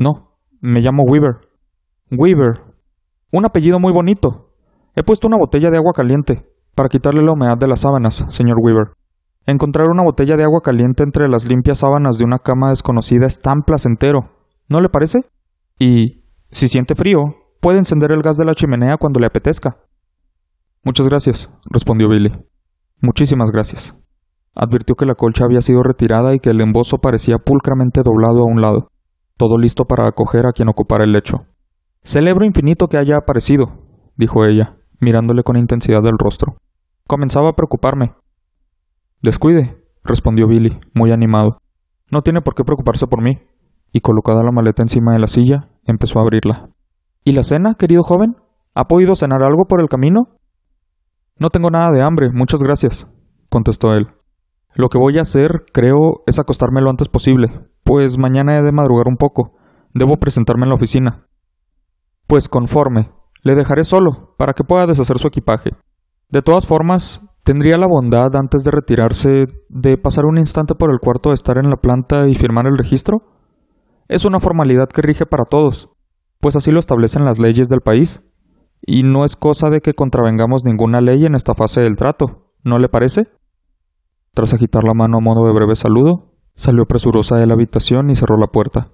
No, 0.00 0.32
me 0.60 0.80
llamo 0.80 1.04
Weaver. 1.04 1.36
Weaver. 2.10 2.74
Un 3.30 3.46
apellido 3.46 3.78
muy 3.78 3.92
bonito. 3.92 4.50
He 4.96 5.04
puesto 5.04 5.28
una 5.28 5.36
botella 5.36 5.70
de 5.70 5.76
agua 5.76 5.92
caliente, 5.94 6.44
para 6.74 6.88
quitarle 6.88 7.22
la 7.22 7.34
humedad 7.34 7.56
de 7.56 7.68
las 7.68 7.82
sábanas, 7.82 8.26
señor 8.30 8.56
Weaver. 8.60 8.94
Encontrar 9.46 9.86
una 9.88 10.02
botella 10.02 10.36
de 10.36 10.42
agua 10.42 10.60
caliente 10.60 11.04
entre 11.04 11.28
las 11.28 11.46
limpias 11.46 11.78
sábanas 11.78 12.18
de 12.18 12.24
una 12.24 12.40
cama 12.40 12.70
desconocida 12.70 13.26
es 13.26 13.40
tan 13.40 13.62
placentero, 13.62 14.32
¿no 14.68 14.80
le 14.80 14.88
parece? 14.88 15.20
Y, 15.78 16.24
si 16.50 16.66
siente 16.66 16.96
frío, 16.96 17.20
puede 17.60 17.78
encender 17.78 18.10
el 18.10 18.22
gas 18.22 18.38
de 18.38 18.44
la 18.44 18.56
chimenea 18.56 18.96
cuando 18.96 19.20
le 19.20 19.26
apetezca. 19.26 19.76
Muchas 20.82 21.06
gracias, 21.06 21.48
respondió 21.70 22.08
Billy. 22.08 22.32
Muchísimas 23.02 23.52
gracias. 23.52 24.01
Advirtió 24.54 24.94
que 24.96 25.06
la 25.06 25.14
colcha 25.14 25.44
había 25.44 25.60
sido 25.60 25.82
retirada 25.82 26.34
y 26.34 26.38
que 26.38 26.50
el 26.50 26.60
embozo 26.60 26.98
parecía 26.98 27.38
pulcramente 27.38 28.02
doblado 28.02 28.40
a 28.40 28.46
un 28.46 28.60
lado, 28.60 28.88
todo 29.36 29.58
listo 29.58 29.84
para 29.86 30.06
acoger 30.06 30.46
a 30.46 30.52
quien 30.52 30.68
ocupara 30.68 31.04
el 31.04 31.12
lecho. 31.12 31.46
Celebro 32.02 32.44
infinito 32.44 32.88
que 32.88 32.98
haya 32.98 33.16
aparecido, 33.16 33.66
dijo 34.16 34.44
ella, 34.44 34.76
mirándole 35.00 35.42
con 35.42 35.56
intensidad 35.56 36.02
del 36.02 36.18
rostro. 36.18 36.56
Comenzaba 37.06 37.50
a 37.50 37.54
preocuparme. 37.54 38.14
Descuide, 39.22 39.82
respondió 40.04 40.46
Billy, 40.46 40.78
muy 40.94 41.12
animado. 41.12 41.58
No 42.10 42.22
tiene 42.22 42.40
por 42.42 42.54
qué 42.54 42.64
preocuparse 42.64 43.06
por 43.06 43.22
mí. 43.22 43.38
Y 43.92 44.00
colocada 44.00 44.42
la 44.42 44.52
maleta 44.52 44.82
encima 44.82 45.12
de 45.12 45.18
la 45.18 45.26
silla, 45.26 45.70
empezó 45.84 46.18
a 46.18 46.22
abrirla. 46.22 46.70
¿Y 47.24 47.32
la 47.32 47.42
cena, 47.42 47.74
querido 47.74 48.02
joven? 48.02 48.36
¿Ha 48.74 48.84
podido 48.84 49.14
cenar 49.16 49.42
algo 49.42 49.64
por 49.64 49.80
el 49.80 49.88
camino? 49.88 50.28
No 51.38 51.50
tengo 51.50 51.70
nada 51.70 51.90
de 51.90 52.02
hambre, 52.02 52.30
muchas 52.32 52.62
gracias, 52.62 53.08
contestó 53.48 53.92
él. 53.92 54.08
Lo 54.74 54.88
que 54.88 54.98
voy 54.98 55.18
a 55.18 55.22
hacer, 55.22 55.64
creo, 55.72 56.22
es 56.26 56.38
acostarme 56.38 56.80
lo 56.80 56.90
antes 56.90 57.08
posible, 57.08 57.48
pues 57.84 58.18
mañana 58.18 58.58
he 58.58 58.62
de 58.62 58.72
madrugar 58.72 59.06
un 59.08 59.16
poco. 59.16 59.52
Debo 59.92 60.16
presentarme 60.16 60.64
en 60.64 60.70
la 60.70 60.76
oficina. 60.76 61.26
Pues 62.26 62.48
conforme, 62.48 63.10
le 63.42 63.54
dejaré 63.54 63.84
solo, 63.84 64.34
para 64.38 64.54
que 64.54 64.64
pueda 64.64 64.86
deshacer 64.86 65.18
su 65.18 65.28
equipaje. 65.28 65.70
De 66.30 66.40
todas 66.40 66.66
formas, 66.66 67.28
¿tendría 67.42 67.76
la 67.76 67.86
bondad, 67.86 68.34
antes 68.36 68.64
de 68.64 68.70
retirarse, 68.70 69.48
de 69.68 69.98
pasar 69.98 70.24
un 70.24 70.38
instante 70.38 70.74
por 70.74 70.90
el 70.90 71.00
cuarto 71.00 71.28
de 71.28 71.34
estar 71.34 71.58
en 71.58 71.68
la 71.68 71.76
planta 71.76 72.26
y 72.26 72.34
firmar 72.34 72.66
el 72.66 72.78
registro? 72.78 73.18
Es 74.08 74.24
una 74.24 74.40
formalidad 74.40 74.88
que 74.88 75.02
rige 75.02 75.26
para 75.26 75.44
todos, 75.44 75.90
pues 76.40 76.56
así 76.56 76.70
lo 76.70 76.80
establecen 76.80 77.24
las 77.24 77.38
leyes 77.38 77.68
del 77.68 77.80
país, 77.80 78.22
y 78.80 79.02
no 79.02 79.24
es 79.24 79.36
cosa 79.36 79.68
de 79.68 79.80
que 79.80 79.94
contravengamos 79.94 80.64
ninguna 80.64 81.00
ley 81.00 81.26
en 81.26 81.34
esta 81.34 81.54
fase 81.54 81.82
del 81.82 81.96
trato, 81.96 82.52
¿no 82.64 82.78
le 82.78 82.88
parece? 82.88 83.28
Tras 84.34 84.54
agitar 84.54 84.84
la 84.84 84.94
mano 84.94 85.18
a 85.18 85.20
modo 85.20 85.46
de 85.46 85.52
breve 85.52 85.74
saludo, 85.74 86.32
salió 86.54 86.86
presurosa 86.86 87.36
de 87.36 87.46
la 87.46 87.54
habitación 87.54 88.10
y 88.10 88.14
cerró 88.14 88.36
la 88.38 88.46
puerta. 88.46 88.92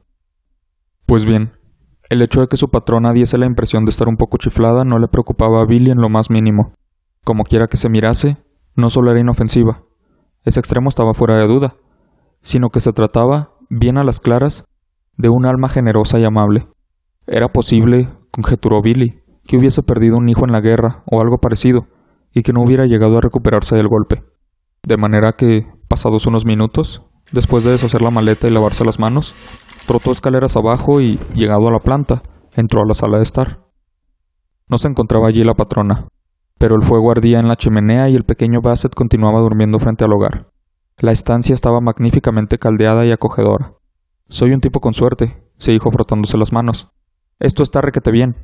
Pues 1.07 1.25
bien, 1.25 1.52
el 2.11 2.23
hecho 2.23 2.40
de 2.40 2.49
que 2.49 2.57
su 2.57 2.68
patrona 2.71 3.12
diese 3.12 3.38
la 3.38 3.47
impresión 3.47 3.85
de 3.85 3.90
estar 3.90 4.09
un 4.09 4.16
poco 4.16 4.38
chiflada 4.38 4.85
no 4.85 4.99
le 4.99 5.09
preocupaba 5.09 5.61
a 5.61 5.64
Billy 5.64 5.90
en 5.90 6.00
lo 6.00 6.09
más 6.09 6.30
mínimo. 6.30 6.75
Como 7.25 7.45
quiera 7.45 7.66
que 7.66 7.76
se 7.76 7.88
mirase, 7.88 8.38
no 8.75 8.90
solo 8.90 9.11
era 9.11 9.21
inofensiva, 9.21 9.83
ese 10.45 10.61
extremo 10.61 10.88
estaba 10.88 11.14
fuera 11.14 11.35
de 11.35 11.47
duda, 11.47 11.76
sino 12.42 12.71
que 12.71 12.80
se 12.80 12.92
trataba, 12.92 13.52
bien 13.68 13.99
a 13.99 14.04
las 14.04 14.18
claras, 14.18 14.64
de 15.16 15.28
un 15.28 15.47
alma 15.47 15.68
generosa 15.68 16.18
y 16.18 16.25
amable. 16.25 16.68
Era 17.26 17.49
posible, 17.49 18.09
conjeturó 18.30 18.80
Billy, 18.80 19.21
que 19.47 19.57
hubiese 19.57 19.83
perdido 19.83 20.16
un 20.16 20.28
hijo 20.28 20.45
en 20.47 20.52
la 20.52 20.61
guerra 20.61 21.02
o 21.07 21.21
algo 21.21 21.38
parecido, 21.38 21.87
y 22.33 22.42
que 22.42 22.52
no 22.52 22.62
hubiera 22.62 22.87
llegado 22.87 23.18
a 23.18 23.21
recuperarse 23.21 23.76
del 23.76 23.88
golpe. 23.88 24.25
De 24.88 24.97
manera 24.97 25.35
que, 25.35 25.66
pasados 25.87 26.26
unos 26.26 26.47
minutos, 26.47 27.02
después 27.30 27.62
de 27.62 27.73
deshacer 27.73 28.00
la 28.00 28.09
maleta 28.09 28.49
y 28.49 28.50
lavarse 28.50 28.87
las 28.87 28.99
manos, 28.99 29.35
trotó 29.87 30.12
escaleras 30.12 30.57
abajo 30.57 31.02
y, 31.02 31.21
llegado 31.35 31.68
a 31.68 31.73
la 31.73 31.78
planta, 31.78 32.23
entró 32.57 32.80
a 32.80 32.87
la 32.87 32.95
sala 32.95 33.18
de 33.18 33.25
estar. 33.25 33.66
No 34.66 34.78
se 34.78 34.88
encontraba 34.88 35.28
allí 35.28 35.45
la 35.45 35.52
patrona, 35.52 36.09
pero 36.57 36.75
el 36.75 36.87
fuego 36.87 37.11
ardía 37.11 37.38
en 37.38 37.49
la 37.49 37.57
chimenea 37.57 38.09
y 38.09 38.14
el 38.14 38.25
pequeño 38.25 38.62
Bassett 38.62 38.95
continuaba 38.95 39.42
durmiendo 39.42 39.78
frente 39.78 40.07
al 40.07 40.12
hogar. 40.14 40.47
La 40.97 41.12
estancia 41.12 41.52
estaba 41.52 41.83
magníficamente 41.83 42.57
caldeada 42.57 43.04
y 43.04 43.11
acogedora. 43.11 43.75
Soy 44.30 44.52
un 44.52 44.62
tipo 44.62 44.80
con 44.80 44.95
suerte, 44.95 45.37
se 45.59 45.73
dijo 45.73 45.90
frotándose 45.90 46.38
las 46.38 46.54
manos. 46.54 46.88
Esto 47.40 47.62
está 47.62 47.83
requete 47.83 48.11
bien. 48.11 48.37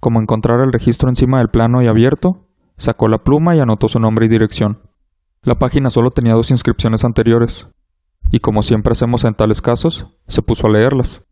Como 0.00 0.18
encontrara 0.18 0.64
el 0.64 0.72
registro 0.72 1.10
encima 1.10 1.40
del 1.40 1.50
plano 1.50 1.82
y 1.82 1.88
abierto, 1.88 2.46
sacó 2.78 3.06
la 3.06 3.18
pluma 3.18 3.54
y 3.54 3.60
anotó 3.60 3.88
su 3.88 4.00
nombre 4.00 4.24
y 4.24 4.28
dirección. 4.30 4.87
La 5.42 5.54
página 5.54 5.90
solo 5.90 6.10
tenía 6.10 6.34
dos 6.34 6.50
inscripciones 6.50 7.04
anteriores, 7.04 7.68
y 8.30 8.40
como 8.40 8.62
siempre 8.62 8.92
hacemos 8.92 9.24
en 9.24 9.34
tales 9.34 9.62
casos, 9.62 10.06
se 10.26 10.42
puso 10.42 10.66
a 10.66 10.70
leerlas. 10.70 11.24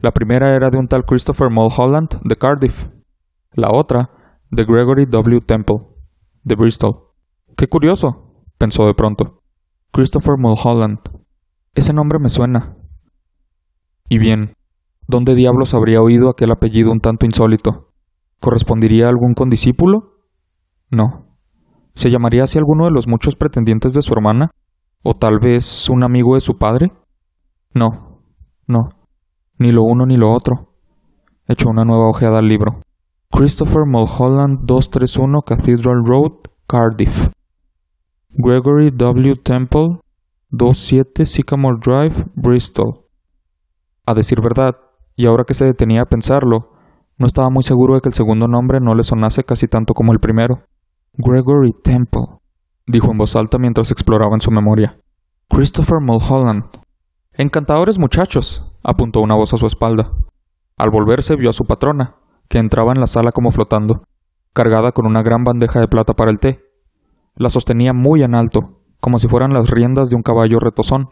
La 0.00 0.12
primera 0.12 0.54
era 0.54 0.70
de 0.70 0.78
un 0.78 0.86
tal 0.86 1.04
Christopher 1.04 1.48
Mulholland 1.50 2.20
de 2.22 2.36
Cardiff. 2.36 2.88
La 3.52 3.70
otra 3.72 4.10
de 4.50 4.64
Gregory 4.64 5.06
W. 5.06 5.40
Temple, 5.40 5.76
de 6.44 6.54
Bristol. 6.54 7.06
Qué 7.56 7.66
curioso, 7.66 8.44
pensó 8.58 8.86
de 8.86 8.94
pronto. 8.94 9.42
Christopher 9.92 10.34
Mulholland. 10.38 11.00
Ese 11.74 11.92
nombre 11.92 12.18
me 12.20 12.28
suena. 12.28 12.76
Y 14.08 14.18
bien, 14.18 14.54
¿dónde 15.08 15.34
diablos 15.34 15.74
habría 15.74 16.02
oído 16.02 16.28
aquel 16.28 16.52
apellido 16.52 16.92
un 16.92 17.00
tanto 17.00 17.26
insólito? 17.26 17.92
¿Correspondería 18.40 19.06
a 19.06 19.08
algún 19.08 19.34
condiscípulo? 19.34 20.20
No. 20.90 21.35
¿Se 21.96 22.10
llamaría 22.10 22.44
así 22.44 22.58
alguno 22.58 22.84
de 22.84 22.90
los 22.90 23.08
muchos 23.08 23.36
pretendientes 23.36 23.94
de 23.94 24.02
su 24.02 24.12
hermana? 24.12 24.50
¿O 25.02 25.14
tal 25.14 25.38
vez 25.40 25.88
un 25.88 26.04
amigo 26.04 26.34
de 26.34 26.40
su 26.40 26.58
padre? 26.58 26.92
No, 27.72 28.20
no. 28.66 28.90
Ni 29.58 29.72
lo 29.72 29.82
uno 29.82 30.04
ni 30.04 30.18
lo 30.18 30.30
otro. 30.30 30.74
Echó 31.48 31.70
una 31.70 31.84
nueva 31.84 32.10
ojeada 32.10 32.38
al 32.38 32.48
libro. 32.48 32.82
Christopher 33.30 33.86
Mulholland 33.86 34.66
231 34.66 35.40
Cathedral 35.40 36.02
Road, 36.04 36.32
Cardiff. 36.66 37.30
Gregory 38.28 38.90
W. 38.90 39.34
Temple 39.36 40.00
27 40.50 41.24
Sycamore 41.24 41.78
Drive, 41.80 42.26
Bristol. 42.34 43.06
A 44.04 44.12
decir 44.12 44.42
verdad, 44.42 44.76
y 45.16 45.24
ahora 45.24 45.44
que 45.44 45.54
se 45.54 45.64
detenía 45.64 46.02
a 46.02 46.06
pensarlo, 46.06 46.72
no 47.16 47.26
estaba 47.26 47.48
muy 47.48 47.62
seguro 47.62 47.94
de 47.94 48.02
que 48.02 48.10
el 48.10 48.14
segundo 48.14 48.48
nombre 48.48 48.80
no 48.82 48.94
le 48.94 49.02
sonase 49.02 49.44
casi 49.44 49.66
tanto 49.66 49.94
como 49.94 50.12
el 50.12 50.20
primero. 50.20 50.60
Gregory 51.18 51.72
Temple, 51.72 52.26
dijo 52.86 53.10
en 53.10 53.16
voz 53.16 53.36
alta 53.36 53.56
mientras 53.56 53.90
exploraba 53.90 54.34
en 54.34 54.40
su 54.40 54.50
memoria. 54.50 55.00
Christopher 55.48 55.98
Mulholland. 56.00 56.64
Encantadores 57.32 57.98
muchachos, 57.98 58.70
apuntó 58.82 59.20
una 59.20 59.34
voz 59.34 59.54
a 59.54 59.56
su 59.56 59.66
espalda. 59.66 60.12
Al 60.76 60.90
volverse 60.90 61.36
vio 61.36 61.48
a 61.48 61.54
su 61.54 61.64
patrona, 61.64 62.16
que 62.48 62.58
entraba 62.58 62.92
en 62.92 63.00
la 63.00 63.06
sala 63.06 63.32
como 63.32 63.50
flotando, 63.50 64.02
cargada 64.52 64.92
con 64.92 65.06
una 65.06 65.22
gran 65.22 65.42
bandeja 65.42 65.80
de 65.80 65.88
plata 65.88 66.12
para 66.12 66.30
el 66.30 66.38
té. 66.38 66.60
La 67.34 67.48
sostenía 67.48 67.94
muy 67.94 68.22
en 68.22 68.34
alto, 68.34 68.82
como 69.00 69.18
si 69.18 69.26
fueran 69.26 69.54
las 69.54 69.70
riendas 69.70 70.10
de 70.10 70.16
un 70.16 70.22
caballo 70.22 70.58
retozón. 70.58 71.08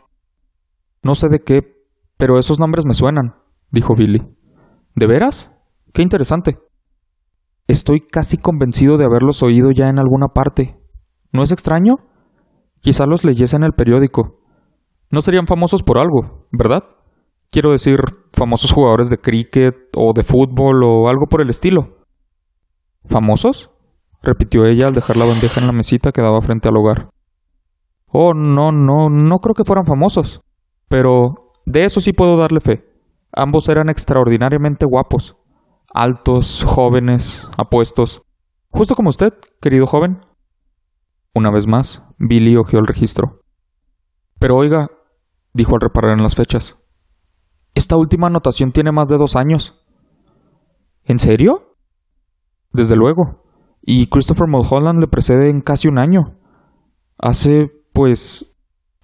No 1.02 1.14
sé 1.14 1.30
de 1.30 1.42
qué, 1.42 1.82
pero 2.18 2.38
esos 2.38 2.58
nombres 2.60 2.84
me 2.84 2.92
suenan, 2.92 3.36
dijo 3.70 3.94
Billy. 3.94 4.22
¿De 4.94 5.06
veras? 5.06 5.50
Qué 5.94 6.02
interesante. 6.02 6.58
Estoy 7.66 8.00
casi 8.00 8.36
convencido 8.36 8.98
de 8.98 9.04
haberlos 9.04 9.42
oído 9.42 9.70
ya 9.70 9.88
en 9.88 9.98
alguna 9.98 10.28
parte. 10.28 10.76
¿No 11.32 11.42
es 11.42 11.50
extraño? 11.50 11.96
Quizá 12.80 13.06
los 13.06 13.24
leyese 13.24 13.56
en 13.56 13.64
el 13.64 13.72
periódico. 13.72 14.40
No 15.10 15.22
serían 15.22 15.46
famosos 15.46 15.82
por 15.82 15.98
algo, 15.98 16.46
¿verdad? 16.52 16.84
Quiero 17.50 17.70
decir, 17.70 18.00
famosos 18.32 18.72
jugadores 18.72 19.08
de 19.08 19.18
cricket 19.18 19.74
o 19.96 20.12
de 20.12 20.22
fútbol 20.22 20.82
o 20.84 21.08
algo 21.08 21.26
por 21.30 21.40
el 21.40 21.48
estilo. 21.50 21.98
¿Famosos? 23.06 23.70
repitió 24.22 24.64
ella 24.64 24.86
al 24.86 24.94
dejar 24.94 25.16
la 25.16 25.26
bandeja 25.26 25.60
en 25.60 25.66
la 25.66 25.72
mesita 25.72 26.10
que 26.10 26.22
daba 26.22 26.40
frente 26.40 26.68
al 26.68 26.76
hogar. 26.76 27.10
Oh, 28.06 28.32
no, 28.32 28.72
no, 28.72 29.08
no 29.10 29.38
creo 29.38 29.54
que 29.54 29.64
fueran 29.64 29.84
famosos. 29.84 30.40
Pero 30.88 31.52
de 31.66 31.84
eso 31.84 32.00
sí 32.00 32.12
puedo 32.12 32.36
darle 32.36 32.60
fe. 32.60 32.84
Ambos 33.32 33.68
eran 33.68 33.88
extraordinariamente 33.88 34.86
guapos. 34.86 35.36
Altos, 35.94 36.64
jóvenes, 36.66 37.48
apuestos. 37.56 38.22
Justo 38.70 38.96
como 38.96 39.10
usted, 39.10 39.32
querido 39.60 39.86
joven. 39.86 40.26
Una 41.32 41.52
vez 41.52 41.68
más, 41.68 42.02
Billy 42.18 42.56
hojeó 42.56 42.80
el 42.80 42.88
registro. 42.88 43.42
Pero 44.40 44.56
oiga, 44.56 44.90
dijo 45.52 45.76
al 45.76 45.80
reparar 45.80 46.18
en 46.18 46.24
las 46.24 46.34
fechas, 46.34 46.82
esta 47.76 47.96
última 47.96 48.26
anotación 48.26 48.72
tiene 48.72 48.90
más 48.90 49.08
de 49.08 49.18
dos 49.18 49.36
años. 49.36 49.86
¿En 51.04 51.20
serio? 51.20 51.76
Desde 52.72 52.96
luego. 52.96 53.44
Y 53.80 54.08
Christopher 54.08 54.48
Mulholland 54.48 54.98
le 54.98 55.06
precede 55.06 55.48
en 55.48 55.60
casi 55.60 55.86
un 55.86 55.98
año. 55.98 56.40
Hace, 57.18 57.70
pues, 57.92 58.52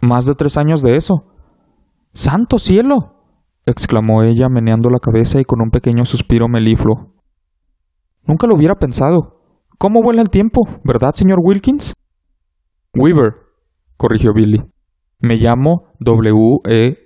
más 0.01 0.27
de 0.27 0.35
tres 0.35 0.57
años 0.57 0.83
de 0.83 0.97
eso. 0.97 1.27
¡Santo 2.15 2.59
cielo! 2.59 3.20
Exclamó 3.67 4.23
ella 4.23 4.49
meneando 4.49 4.91
la 4.91 4.99
cabeza 4.99 5.41
y 5.41 5.45
con 5.45 5.61
un 5.61 5.71
pequeño 5.71 6.05
suspiro 6.05 6.49
melifluo. 6.49 7.15
Nunca 8.25 8.47
lo 8.47 8.55
hubiera 8.55 8.75
pensado. 8.77 9.41
¿Cómo 9.79 10.03
vuela 10.03 10.23
el 10.23 10.31
tiempo, 10.31 10.63
verdad, 10.85 11.13
señor 11.13 11.39
Wilkins? 11.43 11.95
Weaver, 12.95 13.35
corrigió 13.97 14.33
Billy. 14.35 14.63
Me 15.21 15.37
llamo 15.37 15.93
W-E-A-V-E-R. 16.01 17.01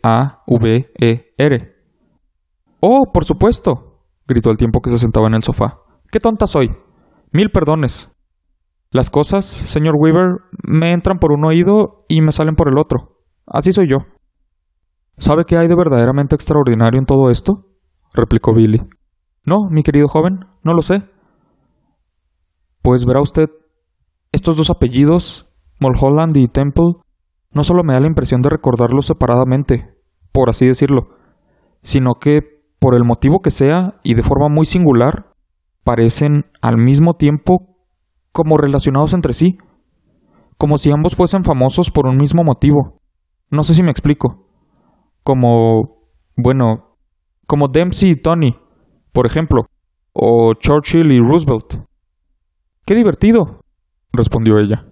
Oh, 2.81 3.05
por 3.13 3.25
supuesto, 3.25 4.03
gritó 4.27 4.51
al 4.51 4.57
tiempo 4.57 4.81
que 4.81 4.91
se 4.91 4.99
sentaba 4.99 5.27
en 5.27 5.35
el 5.35 5.43
sofá. 5.43 5.79
¡Qué 6.11 6.21
tonta 6.21 6.47
soy! 6.47 6.71
Mil 7.33 7.51
perdones. 7.51 8.13
Las 8.91 9.11
cosas, 9.11 9.45
señor 9.45 9.95
Weaver, 9.99 10.37
me 10.63 10.93
entran 10.93 11.19
por 11.19 11.33
un 11.33 11.45
oído 11.45 12.05
y 12.09 12.21
me 12.21 12.31
salen 12.31 12.55
por 12.55 12.69
el 12.69 12.79
otro. 12.79 13.19
Así 13.47 13.73
soy 13.73 13.89
yo. 13.91 13.99
¿Sabe 15.17 15.45
qué 15.45 15.57
hay 15.57 15.69
de 15.69 15.77
verdaderamente 15.77 16.35
extraordinario 16.35 16.99
en 16.99 17.07
todo 17.07 17.31
esto? 17.31 17.67
replicó 18.13 18.55
Billy. 18.55 18.83
No, 19.45 19.69
mi 19.71 19.83
querido 19.83 20.09
joven, 20.09 20.41
no 20.63 20.73
lo 20.73 20.83
sé. 20.83 21.03
Pues 22.83 23.05
verá 23.05 23.21
usted, 23.21 23.49
estos 24.33 24.57
dos 24.57 24.71
apellidos, 24.71 25.49
Mulholland 25.81 26.37
y 26.37 26.49
Temple, 26.49 26.95
no 27.53 27.63
solo 27.63 27.83
me 27.85 27.95
da 27.95 28.01
la 28.01 28.09
impresión 28.09 28.41
de 28.41 28.51
recordarlos 28.51 29.07
separadamente, 29.07 29.95
por 30.33 30.51
así 30.51 30.67
decirlo, 30.67 31.09
sino 31.83 32.15
que, 32.21 32.41
por 32.79 32.95
el 32.95 33.05
motivo 33.05 33.41
que 33.41 33.51
sea 33.51 34.01
y 34.03 34.15
de 34.15 34.23
forma 34.23 34.49
muy 34.49 34.67
singular, 34.67 35.33
parecen 35.85 36.47
al 36.61 36.77
mismo 36.77 37.15
tiempo 37.15 37.77
como 38.33 38.59
relacionados 38.59 39.15
entre 39.15 39.33
sí, 39.33 39.59
como 40.59 40.79
si 40.79 40.91
ambos 40.91 41.15
fuesen 41.15 41.45
famosos 41.45 41.91
por 41.91 42.07
un 42.07 42.17
mismo 42.17 42.43
motivo. 42.43 43.01
No 43.51 43.63
sé 43.63 43.75
si 43.75 43.83
me 43.83 43.91
explico. 43.91 44.44
Como, 45.25 46.11
bueno, 46.37 46.97
como 47.47 47.69
Dempsey 47.69 48.13
y 48.13 48.17
Tony, 48.17 48.57
por 49.13 49.27
ejemplo. 49.27 49.67
O 50.13 50.55
Churchill 50.55 51.11
y 51.11 51.19
Roosevelt. 51.19 51.81
¡Qué 52.87 52.95
divertido! 52.95 53.57
respondió 54.13 54.59
ella. 54.59 54.87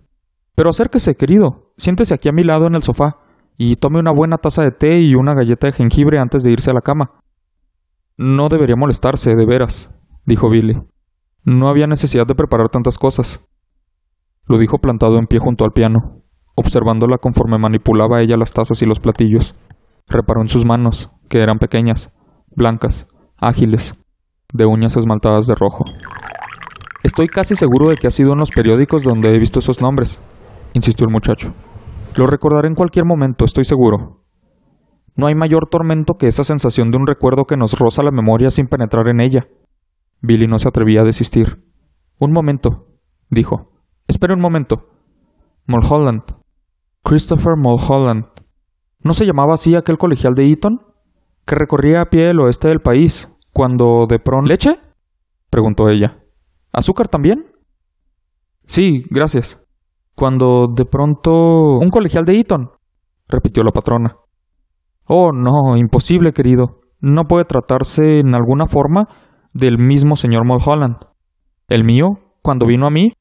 Pero 0.56 0.70
acérquese, 0.70 1.14
querido. 1.14 1.72
Siéntese 1.76 2.14
aquí 2.14 2.28
a 2.28 2.32
mi 2.32 2.42
lado 2.42 2.66
en 2.66 2.74
el 2.74 2.82
sofá 2.82 3.18
y 3.56 3.76
tome 3.76 4.00
una 4.00 4.12
buena 4.12 4.38
taza 4.38 4.62
de 4.62 4.72
té 4.72 5.00
y 5.00 5.14
una 5.14 5.34
galleta 5.34 5.66
de 5.66 5.72
jengibre 5.72 6.18
antes 6.18 6.42
de 6.42 6.50
irse 6.50 6.70
a 6.70 6.74
la 6.74 6.80
cama. 6.80 7.12
No 8.16 8.48
debería 8.48 8.76
molestarse, 8.76 9.34
de 9.34 9.46
veras, 9.46 9.94
dijo 10.26 10.50
Billy. 10.50 10.82
No 11.44 11.68
había 11.68 11.86
necesidad 11.86 12.26
de 12.26 12.34
preparar 12.34 12.68
tantas 12.68 12.98
cosas. 12.98 13.44
Lo 14.46 14.58
dijo 14.58 14.78
plantado 14.78 15.18
en 15.18 15.26
pie 15.26 15.38
junto 15.38 15.64
al 15.64 15.72
piano, 15.72 16.22
observándola 16.54 17.18
conforme 17.18 17.58
manipulaba 17.58 18.20
ella 18.20 18.36
las 18.36 18.52
tazas 18.52 18.82
y 18.82 18.86
los 18.86 19.00
platillos. 19.00 19.54
Reparó 20.08 20.40
en 20.42 20.48
sus 20.48 20.64
manos, 20.64 21.10
que 21.28 21.40
eran 21.40 21.58
pequeñas, 21.58 22.12
blancas, 22.54 23.08
ágiles, 23.38 23.94
de 24.52 24.66
uñas 24.66 24.96
esmaltadas 24.96 25.46
de 25.46 25.54
rojo. 25.54 25.84
Estoy 27.02 27.26
casi 27.26 27.54
seguro 27.56 27.88
de 27.88 27.96
que 27.96 28.06
ha 28.06 28.10
sido 28.10 28.32
en 28.32 28.38
los 28.38 28.50
periódicos 28.50 29.02
donde 29.02 29.34
he 29.34 29.38
visto 29.38 29.58
esos 29.58 29.80
nombres, 29.80 30.20
insistió 30.72 31.06
el 31.06 31.12
muchacho. 31.12 31.52
Lo 32.16 32.26
recordaré 32.26 32.68
en 32.68 32.74
cualquier 32.74 33.04
momento, 33.04 33.44
estoy 33.44 33.64
seguro. 33.64 34.22
No 35.16 35.26
hay 35.26 35.34
mayor 35.34 35.68
tormento 35.70 36.14
que 36.14 36.26
esa 36.26 36.44
sensación 36.44 36.90
de 36.90 36.98
un 36.98 37.06
recuerdo 37.06 37.44
que 37.44 37.56
nos 37.56 37.78
roza 37.78 38.02
la 38.02 38.10
memoria 38.10 38.50
sin 38.50 38.66
penetrar 38.66 39.08
en 39.08 39.20
ella. 39.20 39.46
Billy 40.20 40.46
no 40.46 40.58
se 40.58 40.68
atrevía 40.68 41.00
a 41.00 41.04
desistir. 41.04 41.62
Un 42.18 42.32
momento, 42.32 42.86
dijo. 43.28 43.72
Espere 44.06 44.34
un 44.34 44.40
momento. 44.40 44.88
Mulholland. 45.66 46.22
Christopher 47.02 47.54
Mulholland. 47.56 48.26
¿No 49.02 49.12
se 49.14 49.26
llamaba 49.26 49.54
así 49.54 49.74
aquel 49.74 49.98
colegial 49.98 50.34
de 50.34 50.50
Eton? 50.50 50.80
Que 51.44 51.56
recorría 51.56 52.02
a 52.02 52.06
pie 52.06 52.30
el 52.30 52.40
oeste 52.40 52.68
del 52.68 52.80
país, 52.80 53.28
cuando 53.52 54.06
de 54.08 54.18
pronto... 54.18 54.48
¿Leche? 54.48 54.78
preguntó 55.50 55.88
ella. 55.88 56.18
¿Azúcar 56.72 57.08
también? 57.08 57.46
Sí, 58.64 59.04
gracias. 59.10 59.62
Cuando 60.14 60.68
de 60.74 60.84
pronto... 60.84 61.78
Un 61.78 61.90
colegial 61.90 62.24
de 62.24 62.38
Eton, 62.38 62.70
repitió 63.28 63.62
la 63.64 63.72
patrona. 63.72 64.16
Oh, 65.06 65.32
no, 65.32 65.76
imposible, 65.76 66.32
querido. 66.32 66.80
No 67.00 67.24
puede 67.24 67.44
tratarse 67.44 68.20
en 68.20 68.34
alguna 68.34 68.66
forma 68.66 69.08
del 69.52 69.78
mismo 69.78 70.16
señor 70.16 70.46
Mulholland. 70.46 70.96
El 71.68 71.84
mío, 71.84 72.18
cuando 72.40 72.66
vino 72.66 72.86
a 72.86 72.90
mí, 72.90 73.12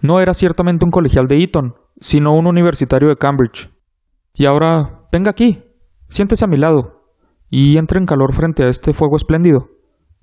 no 0.00 0.20
era 0.20 0.34
ciertamente 0.34 0.84
un 0.84 0.90
colegial 0.90 1.26
de 1.26 1.42
Eton, 1.42 1.74
sino 1.98 2.34
un 2.34 2.46
universitario 2.46 3.08
de 3.08 3.16
Cambridge. 3.16 3.70
Y 4.34 4.46
ahora, 4.46 5.03
venga 5.14 5.30
aquí, 5.30 5.62
siéntese 6.08 6.44
a 6.44 6.48
mi 6.48 6.56
lado, 6.56 7.04
y 7.48 7.76
entre 7.76 8.00
en 8.00 8.04
calor 8.04 8.34
frente 8.34 8.64
a 8.64 8.68
este 8.68 8.92
fuego 8.92 9.14
espléndido. 9.14 9.68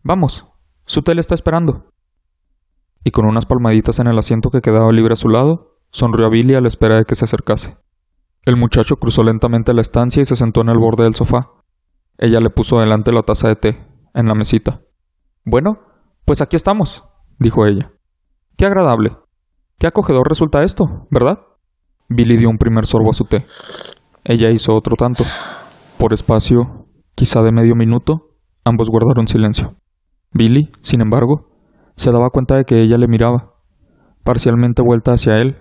Vamos, 0.03 0.45
su 0.85 1.01
tele 1.01 1.21
está 1.21 1.33
esperando. 1.33 1.85
Y 3.05 3.11
con 3.11 3.25
unas 3.25 3.45
palmaditas 3.45 3.99
en 3.99 4.07
el 4.07 4.19
asiento 4.19 4.49
que 4.49 4.59
quedaba 4.59 4.91
libre 4.91 5.13
a 5.13 5.15
su 5.15 5.29
lado, 5.29 5.77
sonrió 5.91 6.25
a 6.25 6.29
Billy 6.29 6.55
a 6.55 6.61
la 6.61 6.67
espera 6.67 6.97
de 6.97 7.05
que 7.05 7.15
se 7.15 7.23
acercase. 7.23 7.77
El 8.43 8.57
muchacho 8.57 8.97
cruzó 8.97 9.23
lentamente 9.23 9.73
la 9.73 9.79
estancia 9.79 10.21
y 10.21 10.25
se 10.25 10.35
sentó 10.35 10.59
en 10.59 10.67
el 10.67 10.77
borde 10.77 11.05
del 11.05 11.15
sofá. 11.15 11.51
Ella 12.17 12.41
le 12.41 12.49
puso 12.49 12.81
delante 12.81 13.13
la 13.13 13.23
taza 13.23 13.47
de 13.47 13.55
té, 13.55 13.87
en 14.13 14.25
la 14.25 14.35
mesita. 14.35 14.81
Bueno, 15.45 15.79
pues 16.25 16.41
aquí 16.41 16.57
estamos, 16.57 17.05
dijo 17.39 17.65
ella. 17.65 17.93
Qué 18.57 18.65
agradable. 18.65 19.15
Qué 19.79 19.87
acogedor 19.87 20.27
resulta 20.27 20.63
esto, 20.63 21.07
¿verdad? 21.09 21.39
Billy 22.09 22.35
dio 22.35 22.49
un 22.49 22.57
primer 22.57 22.85
sorbo 22.85 23.11
a 23.11 23.13
su 23.13 23.23
té. 23.23 23.45
Ella 24.23 24.51
hizo 24.51 24.75
otro 24.75 24.95
tanto. 24.95 25.23
Por 25.97 26.13
espacio, 26.13 26.87
quizá 27.15 27.41
de 27.41 27.51
medio 27.51 27.75
minuto, 27.75 28.35
ambos 28.63 28.89
guardaron 28.89 29.27
silencio. 29.27 29.75
Billy, 30.31 30.71
sin 30.81 31.01
embargo, 31.01 31.49
se 31.95 32.11
daba 32.11 32.29
cuenta 32.29 32.55
de 32.55 32.65
que 32.65 32.81
ella 32.81 32.97
le 32.97 33.07
miraba, 33.07 33.53
parcialmente 34.23 34.81
vuelta 34.81 35.13
hacia 35.13 35.37
él. 35.37 35.57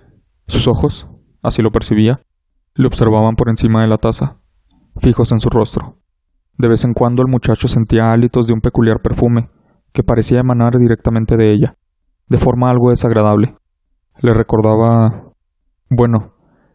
Sus 0.47 0.67
ojos, 0.67 1.07
así 1.41 1.61
lo 1.61 1.71
percibía, 1.71 2.21
le 2.75 2.87
observaban 2.87 3.35
por 3.35 3.49
encima 3.49 3.81
de 3.81 3.87
la 3.87 3.97
taza, 3.97 4.39
fijos 4.97 5.31
en 5.31 5.39
su 5.39 5.49
rostro. 5.49 5.97
De 6.57 6.67
vez 6.67 6.85
en 6.85 6.93
cuando 6.93 7.21
el 7.21 7.31
muchacho 7.31 7.67
sentía 7.67 8.11
hálitos 8.11 8.47
de 8.47 8.53
un 8.53 8.61
peculiar 8.61 9.01
perfume, 9.01 9.49
que 9.91 10.03
parecía 10.03 10.39
emanar 10.39 10.77
directamente 10.77 11.35
de 11.35 11.51
ella, 11.51 11.77
de 12.27 12.37
forma 12.37 12.69
algo 12.69 12.89
desagradable. 12.91 13.55
Le 14.21 14.33
recordaba... 14.33 15.33
Bueno, 15.89 16.33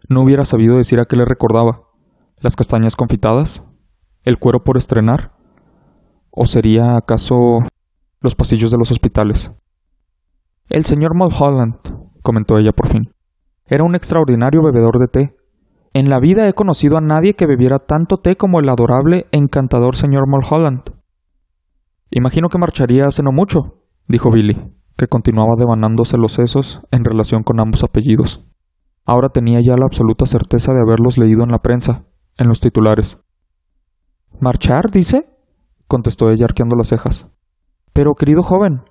no 0.09 0.23
hubiera 0.23 0.45
sabido 0.45 0.77
decir 0.77 1.01
a 1.01 1.05
qué 1.05 1.17
le 1.17 1.25
recordaba. 1.25 1.83
¿Las 2.39 2.57
castañas 2.57 2.97
confitadas? 2.97 3.65
¿El 4.23 4.39
cuero 4.39 4.63
por 4.65 4.77
estrenar? 4.77 5.33
¿O 6.31 6.47
sería 6.47 6.97
acaso 6.97 7.61
los 8.21 8.35
pasillos 8.35 8.71
de 8.71 8.79
los 8.79 8.91
hospitales? 8.91 9.53
El 10.69 10.85
señor 10.85 11.15
Mulholland, 11.15 11.77
comentó 12.23 12.59
ella 12.59 12.73
por 12.73 12.89
fin, 12.89 13.13
era 13.67 13.85
un 13.85 13.95
extraordinario 13.95 14.63
bebedor 14.63 14.99
de 14.99 15.09
té. 15.09 15.37
En 15.93 16.09
la 16.09 16.21
vida 16.21 16.49
he 16.49 16.53
conocido 16.53 16.99
a 16.99 17.01
nadie 17.01 17.35
que 17.35 17.47
bebiera 17.47 17.79
tanto 17.79 18.19
té 18.19 18.37
como 18.37 18.61
el 18.61 18.69
adorable 18.69 19.27
encantador 19.33 19.97
señor 19.97 20.29
Mulholland. 20.29 20.83
Imagino 22.11 22.49
que 22.49 22.59
marcharía 22.59 23.07
hace 23.07 23.23
no 23.23 23.33
mucho, 23.33 23.83
dijo 24.09 24.31
Billy 24.31 24.77
que 24.97 25.09
continuaba 25.09 25.57
devanándose 25.59 26.17
los 26.17 26.33
sesos 26.33 26.81
en 26.91 27.05
relación 27.05 27.43
con 27.43 27.61
ambos 27.61 27.85
apellidos. 27.85 28.47
Ahora 29.07 29.29
tenía 29.29 29.61
ya 29.61 29.77
la 29.77 29.87
absoluta 29.87 30.27
certeza 30.27 30.75
de 30.75 30.81
haberlos 30.81 31.17
leído 31.17 31.45
en 31.45 31.51
la 31.51 31.61
prensa, 31.61 32.05
en 32.37 32.49
los 32.49 32.61
titulares. 32.61 33.21
¿Marchar, 34.41 34.91
dice? 34.91 35.31
contestó 35.87 36.29
ella 36.29 36.47
arqueando 36.47 36.75
las 36.75 36.89
cejas. 36.89 37.31
Pero, 37.93 38.15
querido 38.15 38.43
joven, 38.43 38.83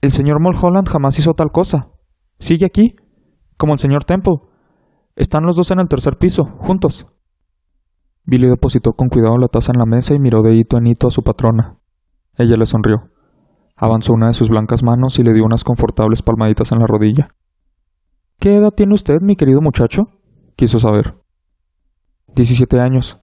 el 0.00 0.12
señor 0.12 0.40
Mulholland 0.40 0.88
jamás 0.88 1.18
hizo 1.18 1.32
tal 1.32 1.50
cosa. 1.50 1.88
Sigue 2.38 2.64
aquí, 2.64 2.94
como 3.58 3.72
el 3.72 3.80
señor 3.80 4.04
Temple. 4.04 4.36
Están 5.16 5.44
los 5.44 5.56
dos 5.56 5.72
en 5.72 5.80
el 5.80 5.88
tercer 5.88 6.16
piso, 6.16 6.44
juntos. 6.60 7.08
Billy 8.24 8.48
depositó 8.48 8.92
con 8.92 9.08
cuidado 9.08 9.36
la 9.36 9.48
taza 9.48 9.72
en 9.74 9.80
la 9.80 9.84
mesa 9.84 10.14
y 10.14 10.20
miró 10.20 10.42
de 10.42 10.54
hito 10.54 10.78
en 10.78 10.86
hito 10.86 11.08
a 11.08 11.10
su 11.10 11.22
patrona. 11.22 11.76
Ella 12.38 12.56
le 12.56 12.66
sonrió. 12.66 13.10
Avanzó 13.76 14.12
una 14.12 14.28
de 14.28 14.32
sus 14.32 14.48
blancas 14.48 14.84
manos 14.84 15.18
y 15.18 15.24
le 15.24 15.34
dio 15.34 15.44
unas 15.44 15.64
confortables 15.64 16.22
palmaditas 16.22 16.70
en 16.70 16.78
la 16.78 16.86
rodilla. 16.86 17.34
¿Qué 18.40 18.56
edad 18.56 18.70
tiene 18.70 18.94
usted, 18.94 19.20
mi 19.20 19.36
querido 19.36 19.60
muchacho? 19.60 20.04
quiso 20.56 20.78
saber. 20.78 21.14
Diecisiete 22.34 22.80
años. 22.80 23.20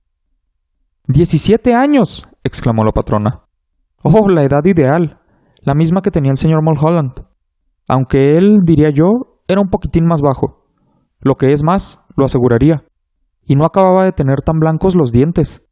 ¡Diecisiete 1.08 1.74
años! 1.74 2.28
exclamó 2.44 2.84
la 2.84 2.92
patrona. 2.92 3.42
Oh, 4.04 4.30
la 4.30 4.44
edad 4.44 4.64
ideal, 4.66 5.20
la 5.62 5.74
misma 5.74 6.02
que 6.04 6.12
tenía 6.12 6.30
el 6.30 6.38
señor 6.38 6.62
Mulholland. 6.62 7.14
Aunque 7.88 8.38
él, 8.38 8.60
diría 8.64 8.92
yo, 8.92 9.42
era 9.48 9.60
un 9.60 9.70
poquitín 9.70 10.06
más 10.06 10.22
bajo. 10.22 10.68
Lo 11.20 11.34
que 11.34 11.52
es 11.52 11.64
más, 11.64 12.00
lo 12.16 12.26
aseguraría. 12.26 12.84
Y 13.44 13.56
no 13.56 13.66
acababa 13.66 14.04
de 14.04 14.12
tener 14.12 14.44
tan 14.46 14.60
blancos 14.60 14.96
los 14.96 15.12
dientes. 15.12 15.66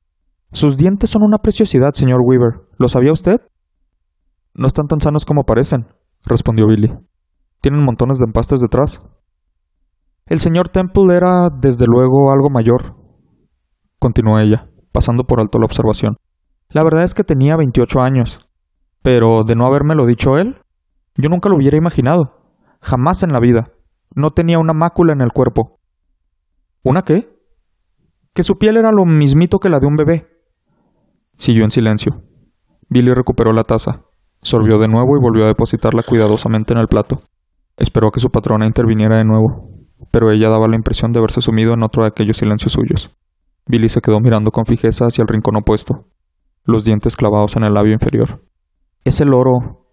Sus 0.54 0.76
dientes 0.76 1.12
son 1.12 1.22
una 1.22 1.38
preciosidad, 1.38 1.92
señor 1.94 2.22
Weaver. 2.24 2.68
¿Lo 2.80 2.88
sabía 2.88 3.12
usted? 3.12 3.42
No 4.56 4.66
están 4.66 4.88
tan 4.88 5.02
sanos 5.02 5.24
como 5.24 5.44
parecen, 5.44 5.86
respondió 6.24 6.66
Billy. 6.66 6.92
Tienen 7.62 7.86
montones 7.86 8.18
de 8.18 8.26
empastes 8.26 8.60
detrás. 8.60 9.04
El 10.28 10.40
señor 10.40 10.70
Temple 10.70 11.16
era, 11.16 11.50
desde 11.50 11.86
luego, 11.88 12.32
algo 12.32 12.50
mayor, 12.50 12.96
continuó 14.00 14.40
ella, 14.40 14.68
pasando 14.92 15.24
por 15.24 15.40
alto 15.40 15.60
la 15.60 15.66
observación. 15.66 16.18
La 16.70 16.84
verdad 16.84 17.04
es 17.04 17.14
que 17.14 17.24
tenía 17.24 17.56
veintiocho 17.56 18.02
años. 18.02 18.50
Pero 19.04 19.44
de 19.44 19.56
no 19.56 19.68
habérmelo 19.68 20.08
dicho 20.08 20.38
él, 20.38 20.58
yo 21.16 21.30
nunca 21.30 21.48
lo 21.48 21.58
hubiera 21.58 21.78
imaginado. 21.78 22.42
Jamás 22.82 23.22
en 23.22 23.34
la 23.34 23.40
vida. 23.40 23.72
No 24.16 24.32
tenía 24.32 24.58
una 24.58 24.74
mácula 24.74 25.14
en 25.14 25.22
el 25.22 25.32
cuerpo. 25.32 25.80
¿Una 26.84 27.04
qué? 27.04 27.30
Que 28.34 28.42
su 28.42 28.56
piel 28.56 28.78
era 28.78 28.92
lo 28.92 29.06
mismito 29.06 29.60
que 29.60 29.70
la 29.70 29.80
de 29.80 29.86
un 29.86 29.96
bebé. 29.96 30.28
Siguió 31.38 31.66
en 31.66 31.72
silencio. 31.72 32.24
Billy 32.90 33.14
recuperó 33.14 33.52
la 33.54 33.64
taza. 33.64 34.06
Sorbió 34.42 34.80
de 34.80 34.88
nuevo 34.88 35.18
y 35.18 35.22
volvió 35.22 35.46
a 35.46 35.48
depositarla 35.48 36.02
cuidadosamente 36.02 36.74
en 36.74 36.80
el 36.80 36.88
plato. 36.88 37.22
Esperó 37.78 38.08
a 38.08 38.12
que 38.12 38.20
su 38.20 38.30
patrona 38.30 38.66
interviniera 38.66 39.18
de 39.18 39.26
nuevo, 39.26 39.75
pero 40.12 40.32
ella 40.32 40.50
daba 40.50 40.68
la 40.68 40.76
impresión 40.76 41.12
de 41.12 41.20
haberse 41.20 41.42
sumido 41.42 41.74
en 41.74 41.84
otro 41.84 42.04
de 42.04 42.10
aquellos 42.10 42.38
silencios 42.38 42.74
suyos. 42.74 43.16
Billy 43.68 43.90
se 43.90 44.02
quedó 44.02 44.20
mirando 44.20 44.52
con 44.52 44.66
fijeza 44.66 45.06
hacia 45.06 45.24
el 45.24 45.28
rincón 45.28 45.56
opuesto, 45.56 46.08
los 46.64 46.84
dientes 46.84 47.16
clavados 47.16 47.56
en 47.56 47.64
el 47.64 47.74
labio 47.74 47.94
inferior. 47.94 48.44
Es 49.04 49.22
el 49.22 49.34
oro, 49.34 49.88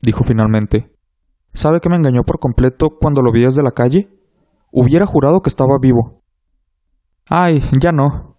dijo 0.00 0.24
finalmente. 0.24 0.92
¿Sabe 1.52 1.80
que 1.80 1.88
me 1.88 1.96
engañó 1.96 2.22
por 2.22 2.38
completo 2.38 2.88
cuando 3.00 3.22
lo 3.22 3.32
vi 3.32 3.42
desde 3.42 3.62
la 3.62 3.72
calle? 3.72 4.08
Hubiera 4.70 5.06
jurado 5.06 5.40
que 5.40 5.48
estaba 5.48 5.76
vivo. 5.80 6.22
Ay, 7.28 7.60
ya 7.80 7.92
no. 7.92 8.38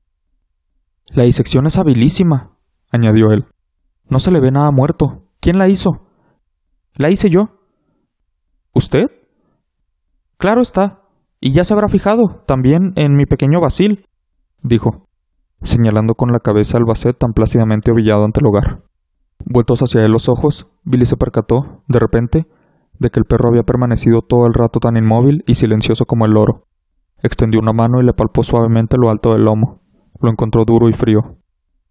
La 1.08 1.24
disección 1.24 1.66
es 1.66 1.78
habilísima, 1.78 2.58
añadió 2.92 3.32
él. 3.32 3.46
No 4.08 4.20
se 4.20 4.32
le 4.32 4.40
ve 4.40 4.52
nada 4.52 4.72
muerto. 4.72 5.28
¿Quién 5.40 5.58
la 5.58 5.68
hizo? 5.68 6.08
La 6.96 7.10
hice 7.10 7.30
yo. 7.30 7.60
¿Usted? 8.74 9.08
Claro 10.38 10.62
está. 10.62 11.02
Y 11.40 11.52
ya 11.52 11.64
se 11.64 11.74
habrá 11.74 11.88
fijado 11.88 12.44
también 12.46 12.94
en 12.96 13.16
mi 13.16 13.26
pequeño 13.26 13.62
Basil, 13.62 14.06
dijo, 14.62 15.08
señalando 15.62 16.16
con 16.16 16.32
la 16.32 16.40
cabeza 16.40 16.78
al 16.78 16.86
basset 16.86 17.18
tan 17.18 17.34
plácidamente 17.34 17.92
ovillado 17.92 18.26
ante 18.26 18.42
el 18.42 18.48
hogar. 18.48 18.84
Vueltos 19.46 19.82
hacia 19.82 20.04
él 20.04 20.12
los 20.12 20.28
ojos, 20.28 20.68
Billy 20.84 21.06
se 21.06 21.18
percató, 21.18 21.84
de 21.88 22.00
repente, 22.00 22.48
de 23.00 23.10
que 23.10 23.20
el 23.20 23.26
perro 23.26 23.50
había 23.50 23.64
permanecido 23.64 24.22
todo 24.22 24.46
el 24.46 24.54
rato 24.54 24.80
tan 24.80 24.98
inmóvil 24.98 25.44
y 25.48 25.56
silencioso 25.56 26.06
como 26.06 26.26
el 26.26 26.34
loro. 26.34 26.68
Extendió 27.22 27.60
una 27.60 27.74
mano 27.74 28.02
y 28.02 28.06
le 28.06 28.14
palpó 28.14 28.44
suavemente 28.44 28.98
lo 28.98 29.10
alto 29.10 29.32
del 29.32 29.44
lomo. 29.44 29.82
Lo 30.22 30.30
encontró 30.30 30.66
duro 30.66 30.90
y 30.90 30.94
frío. 30.94 31.38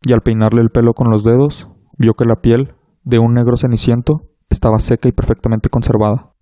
Y 0.03 0.13
al 0.13 0.21
peinarle 0.21 0.61
el 0.61 0.71
pelo 0.71 0.93
con 0.93 1.11
los 1.11 1.25
dedos, 1.25 1.69
vio 1.99 2.15
que 2.15 2.25
la 2.25 2.37
piel, 2.37 2.75
de 3.05 3.19
un 3.19 3.35
negro 3.35 3.57
ceniciento, 3.57 4.23
estaba 4.49 4.79
seca 4.79 5.09
y 5.09 5.13
perfectamente 5.13 5.71
conservada. 5.71 6.33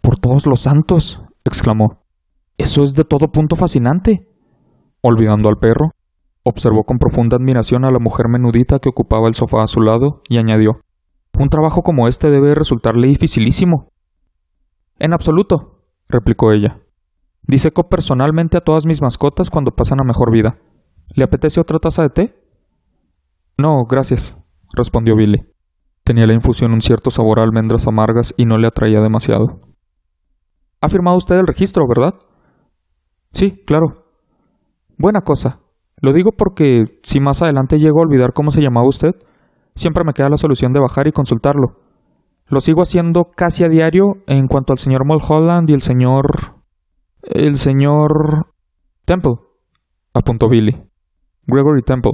Por 0.00 0.18
todos 0.18 0.46
los 0.46 0.60
santos. 0.60 1.22
exclamó. 1.44 1.99
Eso 2.60 2.82
es 2.82 2.92
de 2.92 3.04
todo 3.04 3.32
punto 3.32 3.56
fascinante. 3.56 4.28
Olvidando 5.00 5.48
al 5.48 5.56
perro, 5.56 5.92
observó 6.42 6.84
con 6.84 6.98
profunda 6.98 7.38
admiración 7.38 7.86
a 7.86 7.90
la 7.90 7.98
mujer 7.98 8.28
menudita 8.28 8.80
que 8.80 8.90
ocupaba 8.90 9.28
el 9.28 9.34
sofá 9.34 9.62
a 9.62 9.66
su 9.66 9.80
lado 9.80 10.20
y 10.28 10.36
añadió 10.36 10.82
Un 11.38 11.48
trabajo 11.48 11.82
como 11.82 12.06
este 12.06 12.28
debe 12.28 12.54
resultarle 12.54 13.08
dificilísimo. 13.08 13.88
En 14.98 15.14
absoluto, 15.14 15.86
replicó 16.06 16.52
ella. 16.52 16.82
Diseco 17.40 17.88
personalmente 17.88 18.58
a 18.58 18.60
todas 18.60 18.84
mis 18.84 19.00
mascotas 19.00 19.48
cuando 19.48 19.70
pasan 19.70 20.02
a 20.02 20.04
mejor 20.04 20.30
vida. 20.30 20.58
¿Le 21.14 21.24
apetece 21.24 21.62
otra 21.62 21.78
taza 21.78 22.02
de 22.02 22.10
té? 22.10 22.44
No, 23.56 23.86
gracias, 23.86 24.36
respondió 24.76 25.16
Billy. 25.16 25.46
Tenía 26.04 26.26
la 26.26 26.34
infusión 26.34 26.72
un 26.72 26.82
cierto 26.82 27.10
sabor 27.10 27.38
a 27.38 27.42
almendras 27.42 27.86
amargas 27.86 28.34
y 28.36 28.44
no 28.44 28.58
le 28.58 28.66
atraía 28.66 29.00
demasiado. 29.00 29.62
Ha 30.82 30.90
firmado 30.90 31.16
usted 31.16 31.38
el 31.38 31.46
registro, 31.46 31.88
¿verdad? 31.88 32.16
Sí, 33.32 33.62
claro. 33.66 34.06
Buena 34.98 35.22
cosa. 35.22 35.60
Lo 36.02 36.12
digo 36.12 36.30
porque 36.36 36.84
si 37.02 37.20
más 37.20 37.42
adelante 37.42 37.78
llego 37.78 38.00
a 38.00 38.02
olvidar 38.02 38.32
cómo 38.32 38.50
se 38.50 38.62
llamaba 38.62 38.88
usted, 38.88 39.12
siempre 39.74 40.04
me 40.04 40.12
queda 40.12 40.28
la 40.28 40.36
solución 40.36 40.72
de 40.72 40.80
bajar 40.80 41.06
y 41.06 41.12
consultarlo. 41.12 41.78
Lo 42.48 42.60
sigo 42.60 42.82
haciendo 42.82 43.30
casi 43.36 43.64
a 43.64 43.68
diario 43.68 44.14
en 44.26 44.48
cuanto 44.48 44.72
al 44.72 44.78
señor 44.78 45.06
Mulholland 45.06 45.70
y 45.70 45.74
el 45.74 45.82
señor... 45.82 46.56
el 47.22 47.56
señor... 47.56 48.46
Temple, 49.04 49.34
apuntó 50.14 50.48
Billy. 50.48 50.82
Gregory 51.46 51.82
Temple. 51.82 52.12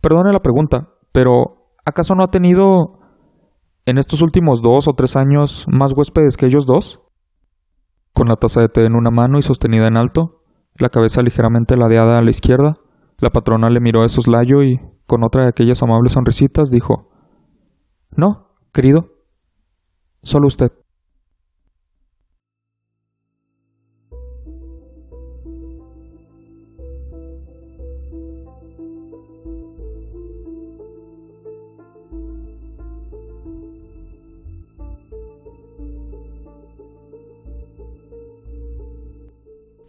Perdone 0.00 0.32
la 0.32 0.40
pregunta, 0.40 0.88
pero 1.12 1.70
¿acaso 1.84 2.14
no 2.14 2.24
ha 2.24 2.30
tenido 2.30 3.00
en 3.86 3.98
estos 3.98 4.22
últimos 4.22 4.60
dos 4.60 4.88
o 4.88 4.92
tres 4.92 5.16
años 5.16 5.66
más 5.70 5.92
huéspedes 5.96 6.36
que 6.36 6.46
ellos 6.46 6.66
dos? 6.66 7.00
Con 8.16 8.28
la 8.28 8.36
taza 8.36 8.62
de 8.62 8.70
té 8.70 8.86
en 8.86 8.94
una 8.94 9.10
mano 9.10 9.36
y 9.36 9.42
sostenida 9.42 9.86
en 9.86 9.98
alto, 9.98 10.40
la 10.76 10.88
cabeza 10.88 11.20
ligeramente 11.20 11.76
ladeada 11.76 12.16
a 12.16 12.22
la 12.22 12.30
izquierda, 12.30 12.78
la 13.18 13.28
patrona 13.28 13.68
le 13.68 13.78
miró 13.78 14.00
de 14.00 14.08
soslayo 14.08 14.62
y, 14.62 14.80
con 15.06 15.22
otra 15.22 15.42
de 15.42 15.48
aquellas 15.48 15.82
amables 15.82 16.12
sonrisitas, 16.14 16.70
dijo 16.70 17.10
No, 18.16 18.56
querido, 18.72 19.10
Solo 20.22 20.46
usted. 20.46 20.72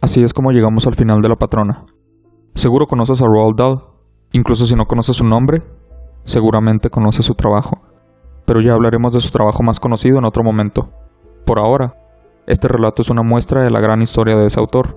Así 0.00 0.22
es 0.22 0.32
como 0.32 0.52
llegamos 0.52 0.86
al 0.86 0.94
final 0.94 1.20
de 1.20 1.28
la 1.28 1.36
patrona. 1.36 1.84
Seguro 2.54 2.86
conoces 2.86 3.20
a 3.22 3.26
Roald 3.26 3.56
Dahl, 3.56 3.84
incluso 4.32 4.66
si 4.66 4.74
no 4.74 4.86
conoces 4.86 5.16
su 5.16 5.24
nombre, 5.24 5.62
seguramente 6.24 6.90
conoces 6.90 7.26
su 7.26 7.34
trabajo 7.34 7.88
pero 8.48 8.62
ya 8.62 8.72
hablaremos 8.72 9.12
de 9.12 9.20
su 9.20 9.30
trabajo 9.30 9.62
más 9.62 9.78
conocido 9.78 10.16
en 10.16 10.24
otro 10.24 10.42
momento. 10.42 10.88
Por 11.44 11.58
ahora, 11.58 11.94
este 12.46 12.66
relato 12.66 13.02
es 13.02 13.10
una 13.10 13.22
muestra 13.22 13.62
de 13.62 13.70
la 13.70 13.78
gran 13.78 14.00
historia 14.00 14.36
de 14.36 14.46
ese 14.46 14.58
autor. 14.58 14.96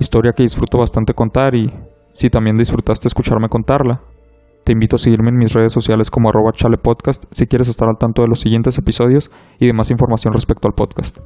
Historia 0.00 0.32
que 0.32 0.42
disfruto 0.42 0.78
bastante 0.78 1.14
contar 1.14 1.54
y, 1.54 1.72
si 2.12 2.30
también 2.30 2.56
disfrutaste 2.56 3.06
escucharme 3.06 3.48
contarla, 3.48 4.00
te 4.64 4.72
invito 4.72 4.96
a 4.96 4.98
seguirme 4.98 5.28
en 5.28 5.36
mis 5.36 5.52
redes 5.52 5.72
sociales 5.72 6.10
como 6.10 6.30
arroba 6.30 6.50
chalepodcast 6.50 7.26
si 7.30 7.46
quieres 7.46 7.68
estar 7.68 7.88
al 7.88 7.96
tanto 7.96 8.22
de 8.22 8.28
los 8.28 8.40
siguientes 8.40 8.76
episodios 8.76 9.30
y 9.60 9.68
de 9.68 9.72
más 9.72 9.92
información 9.92 10.34
respecto 10.34 10.66
al 10.66 10.74
podcast. 10.74 11.18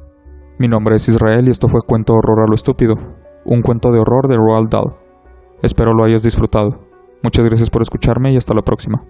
Mi 0.59 0.67
nombre 0.67 0.97
es 0.97 1.07
Israel 1.07 1.47
y 1.47 1.51
esto 1.51 1.69
fue 1.69 1.79
Cuento 1.87 2.11
Horror 2.11 2.41
a 2.41 2.49
lo 2.49 2.53
Estúpido, 2.53 2.95
un 3.45 3.61
cuento 3.61 3.91
de 3.91 3.99
horror 3.99 4.27
de 4.27 4.35
Roald 4.35 4.69
Dahl. 4.69 4.93
Espero 5.63 5.93
lo 5.93 6.03
hayas 6.03 6.21
disfrutado. 6.21 6.85
Muchas 7.23 7.45
gracias 7.45 7.69
por 7.69 7.81
escucharme 7.81 8.33
y 8.33 8.35
hasta 8.35 8.53
la 8.53 8.61
próxima. 8.61 9.01